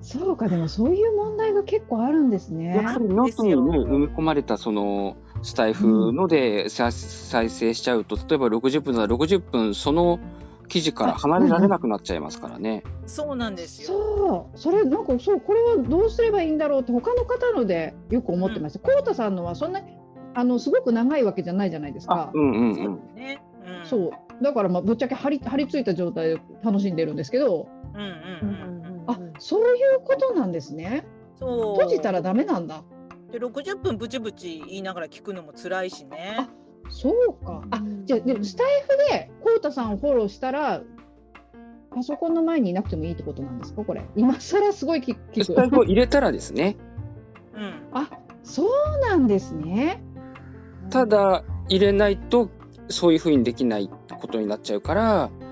[0.01, 2.77] そうかでもそういう問題が結構あるんですね。
[2.77, 10.19] やっぱりノートにね、埋め込まれたそのスタエフのでさ再生しちゃうと、例えば60分なら60分その
[10.69, 12.83] 記事から離れられなくなっちゃいますからね。
[13.07, 13.89] そうなんですよ。
[13.89, 18.79] そう、それなんかそうこれはどうすればいいんだろうって他の方のでよく思ってました。
[18.81, 19.81] コウタさんのはそんな
[20.35, 22.31] あのすごく長いわけじゃないじゃないですか。
[22.35, 22.75] うんうんう。
[22.75, 23.43] そうんね。
[23.65, 23.87] うん。
[23.87, 24.11] そう
[24.43, 28.13] だからまあぶっちゃけ張り張り付いた状態で楽しんでるんですけど、うんうんう
[28.43, 29.05] うん。
[29.05, 31.07] んあそういうことなんですね。
[31.37, 31.75] そう。
[31.75, 32.83] 閉じたらダメなんだ。
[33.33, 36.49] で60分ブチブチ言いながら聞くのも辛いしね。
[36.89, 37.63] そうか。
[37.71, 40.83] あじゃあでもスタイフでコウタさんをフォローしたら。
[41.95, 43.83] パソコンの前にいなくてもいいってことなんですか？
[43.83, 46.77] これ今更すごい聞聞スタイフをく入れたらですね、
[47.55, 47.89] うん。
[47.95, 48.11] あ
[48.43, 50.03] そうなんですね
[50.91, 52.51] ただ入れないと
[52.89, 53.89] そういうふうにできない
[54.21, 55.46] ことになっちゃうから、うん。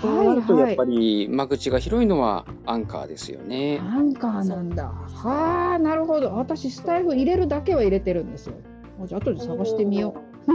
[0.00, 3.80] そうなるとやっぱり間口が広いのはアンカーですよね。
[3.82, 4.84] アンカーなんだ。
[4.86, 6.34] はあなるほど。
[6.34, 8.54] 私スタイフ入れるだけは入れてるんですよ。
[9.02, 10.14] あじゃあ後で探してみよ
[10.46, 10.52] う。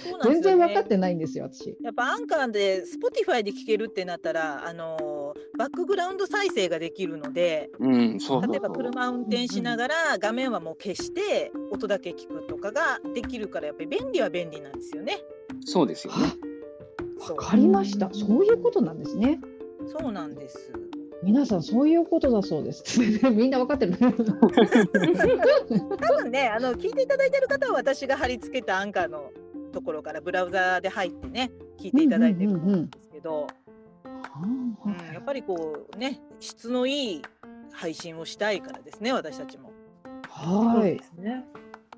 [0.00, 0.34] そうなんですよね。
[0.34, 1.76] 全然分かってないんですよ私。
[1.82, 5.20] やっぱアンカーで Spotify で聴けるってなったら、あのー
[5.58, 8.50] バックグラウンド再生ができるのでうん、そうそう。
[8.50, 8.70] 例えば。
[8.70, 15.18] 車運転しながら画面はもう消して音だけ聞くとかができるからやっぱり便利は便利なんですよね。
[15.66, 16.49] そうですよね。
[17.20, 17.36] そう。
[17.36, 18.10] 分かりました。
[18.12, 19.38] そういうことなんですね。
[19.86, 20.72] そうなんです。
[21.22, 22.98] 皆さんそういうことだそうです。
[23.30, 24.06] みんな分かってる 多
[26.16, 29.30] 分ねあの聞いていただいてる方は私が貼り付けたアンカーの
[29.72, 33.46] ところからブラウザで入ってね聞いていただいてるんですけど、
[34.42, 34.76] うん
[35.12, 37.22] やっぱりこうね質のいい
[37.72, 39.72] 配信をしたいからですね私たちも。
[40.28, 40.96] はい。
[40.96, 41.44] ですね。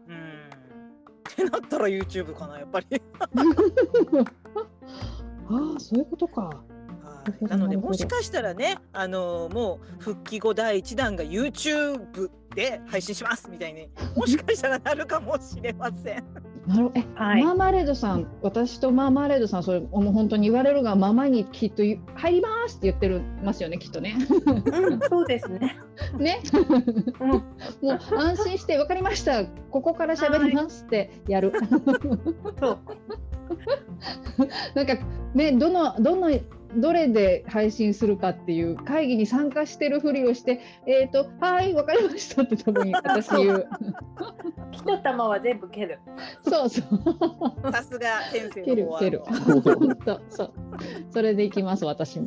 [0.08, 0.16] うん。
[0.16, 2.86] ってなったら YouTube かなやっぱり。
[5.48, 6.42] ああそういうことか。
[6.42, 7.44] はい。
[7.44, 16.24] なのでもしかしたらね、あのーもう復帰後第一弾が YouTube で配信しますみたいに もしかしたらなるかもしれません。
[16.66, 17.42] なるえ、はい。
[17.42, 24.16] マーマレードさん私とマーマレードさんそれもう本当に言われるがままにきっと入りますって言ってるますよねきっとね。
[24.66, 25.76] うん、そうですね。
[26.18, 26.40] ね。
[27.20, 27.42] うん、 もう
[28.16, 29.44] 安心して分かりました。
[29.44, 31.52] ここから喋りますってやる。
[32.60, 32.78] そう。
[34.74, 34.96] なんか
[35.34, 36.30] ねどのどの
[36.76, 43.68] どれで配信するかっていう会議に参加してるふりをしてえっ、とはい分かりましたって多分 私言う。
[44.72, 45.98] 一玉は全部蹴る。
[46.42, 46.92] そうそう。
[47.72, 49.22] さすが先生蹴る蹴る。
[50.28, 50.52] そう
[51.10, 52.26] それでいきます私も。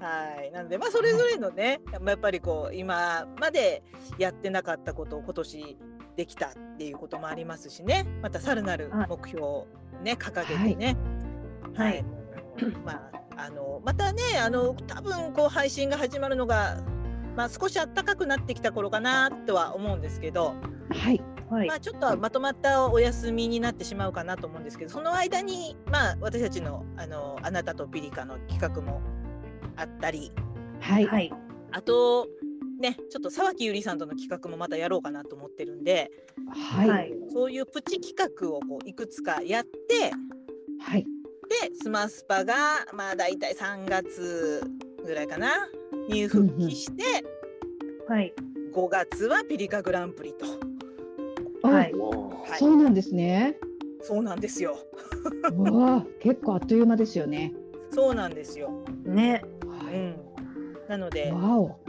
[0.00, 3.82] はい、なのでまあそれぞれのねまあやっぱりこう今まで
[4.16, 5.76] やってなかったことを今年
[6.18, 8.04] できたっていうこともありますしね。
[8.22, 9.06] またさらなるはい。
[9.08, 9.66] 目標を
[10.02, 10.96] ね掲げてね。
[11.74, 12.04] はい、はい。
[12.84, 12.92] ま
[13.36, 16.82] ああのまたねあの多分こう配信が始まるのが
[17.36, 20.54] まあ、少し暖かくなってきた頃かなとは思うんですけど、
[20.90, 21.22] はい。
[21.48, 21.68] はい。
[21.68, 29.00] まあ、ちょっとはまとまったお休みになってしまうかなと思うんですけどその間に、まあ、私たちのあの「あなたとピリカ」の企画も
[29.76, 30.32] あったり。
[30.80, 31.06] はい。
[31.06, 31.32] はい。
[31.70, 32.26] あと
[32.78, 36.10] ねちょっと沢木ゆりさんとの企画もまたやろうかなと思ってるんで
[36.50, 36.88] はい。
[36.88, 37.12] はい。
[37.32, 40.12] そういうプチ企画をこういくつかやって
[40.80, 41.04] はい。
[41.48, 42.54] でスマスパが
[42.92, 44.62] まあ大体3月
[45.04, 45.68] ぐらいかな
[46.08, 47.24] に復帰して、
[48.06, 48.32] はい
[48.72, 50.46] 5月はピリカグランプリと
[51.66, 53.56] はいはいそうなんですね。
[54.00, 54.78] そうなんですよ
[55.52, 57.52] うわあ、結構あっという間ですよね。
[57.90, 58.84] そうなんですよ。
[59.04, 59.94] ねはい。
[59.94, 60.16] うん、
[60.88, 61.80] なのでわお。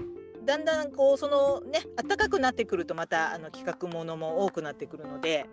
[0.50, 5.46] だんだんこうそのね暖かくなってくるとまたあの企画ものも多くなってくるので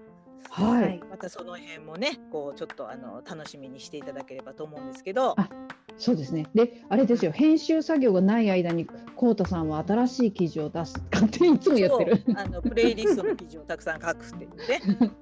[0.49, 1.03] はい。
[1.11, 5.51] またその辺もねこうちょっとあの楽しみにしていただければと思うんですけどあ
[5.99, 6.47] そうですね。
[6.55, 7.33] で、あれですよ。
[7.33, 8.87] 編集作業がない間に、
[9.17, 11.03] こうたさんは新しい記事を出す。
[11.11, 12.23] 勝手にいつも言ってる。
[12.37, 15.13] あのプレイリストの記事をたくさん書くっていうね。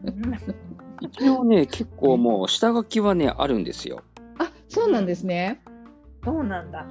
[1.00, 4.02] 一応ね、結構もう下書きはね、あるんですよ。
[4.38, 5.62] あ、そうなんですね。
[6.24, 6.86] そうなんだ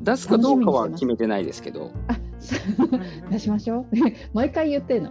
[0.00, 1.92] 出すかどうかは決めてないですけど。
[2.08, 2.18] あ、
[3.30, 3.86] 出しましょう。
[4.32, 5.10] 毎回言ってんの。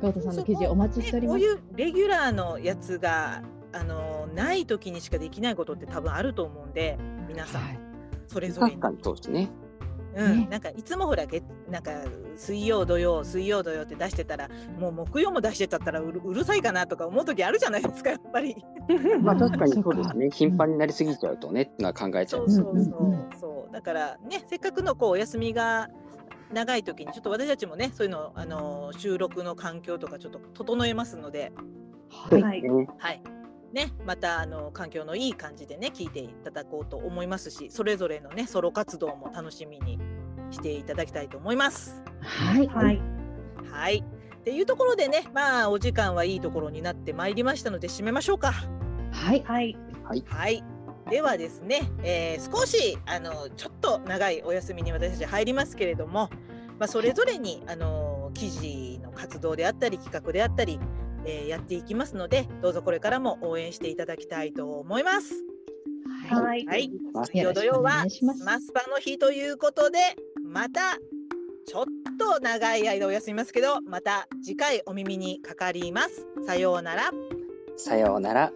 [0.00, 1.38] こうたさんの記事お待ちしております。
[1.40, 7.78] ねこういうレギュラーのやつがあのない時にしかできないことって多分あると思うんで皆さん、はい。
[8.28, 9.50] それぞれに確かにそうですね。
[10.14, 11.42] うんねなんかいつもほら月
[11.72, 11.90] なんか
[12.36, 14.48] 水曜土曜水曜土曜って出してたら
[14.78, 18.54] もう木曜も出してたったらうるうるさいかなとか思う時あるじゃないですかやっぱり。
[19.22, 20.30] まあ確かにそううですね。
[20.30, 22.50] 頻繁になりすぎちゃうとね、ってのは考えちゃそうう。
[22.50, 25.88] そうそうそうだからねせっかくのこうお休みが
[26.52, 31.52] 長い時にちょっと私たちもねそういうのあの収録の環境とかちょっと整えますので
[32.10, 32.42] はい。
[32.42, 33.22] はいねはい。
[33.72, 39.98] ね、またあの環境のいい感じでね聞いていただこうと思いますしそれぞれのねソロ活動も楽しみに
[40.52, 42.02] していただきたいと思います。
[42.20, 42.66] はい。
[42.68, 43.00] はい
[43.70, 44.04] はい。
[44.40, 48.52] っていうところでねまあお時間はいいところになってまいりましたので締めましょうか。
[49.12, 49.42] はい。
[49.44, 49.76] はい
[50.26, 50.64] はい。
[51.10, 56.30] ではですね、えー少しあのちょっと長いお休みに私たち入りますけれども、
[56.78, 60.78] まあ、それぞれにあの記事の活動であったり企画であったり、
[61.24, 65.34] えーやっていきますのでどうぞこれからも応援していただきたいと思います。
[66.28, 66.90] はいはい。
[67.54, 68.04] 土曜は
[68.44, 69.98] マスパの日ということで
[70.52, 70.98] また
[71.66, 71.84] ちょっ
[72.18, 76.26] と長い間お休みますけどまた次回お耳にかかります。
[76.46, 77.10] さようなら。
[77.78, 78.52] さようなら。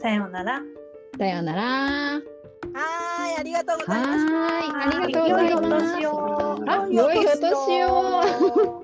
[0.00, 0.62] さようなら
[1.18, 1.62] さようなら。
[1.62, 4.32] はーいありがとうございました。
[4.32, 5.02] はーい。
[5.02, 6.00] ありがとうございます。
[6.00, 8.83] 良いお年をあ、良いお年を。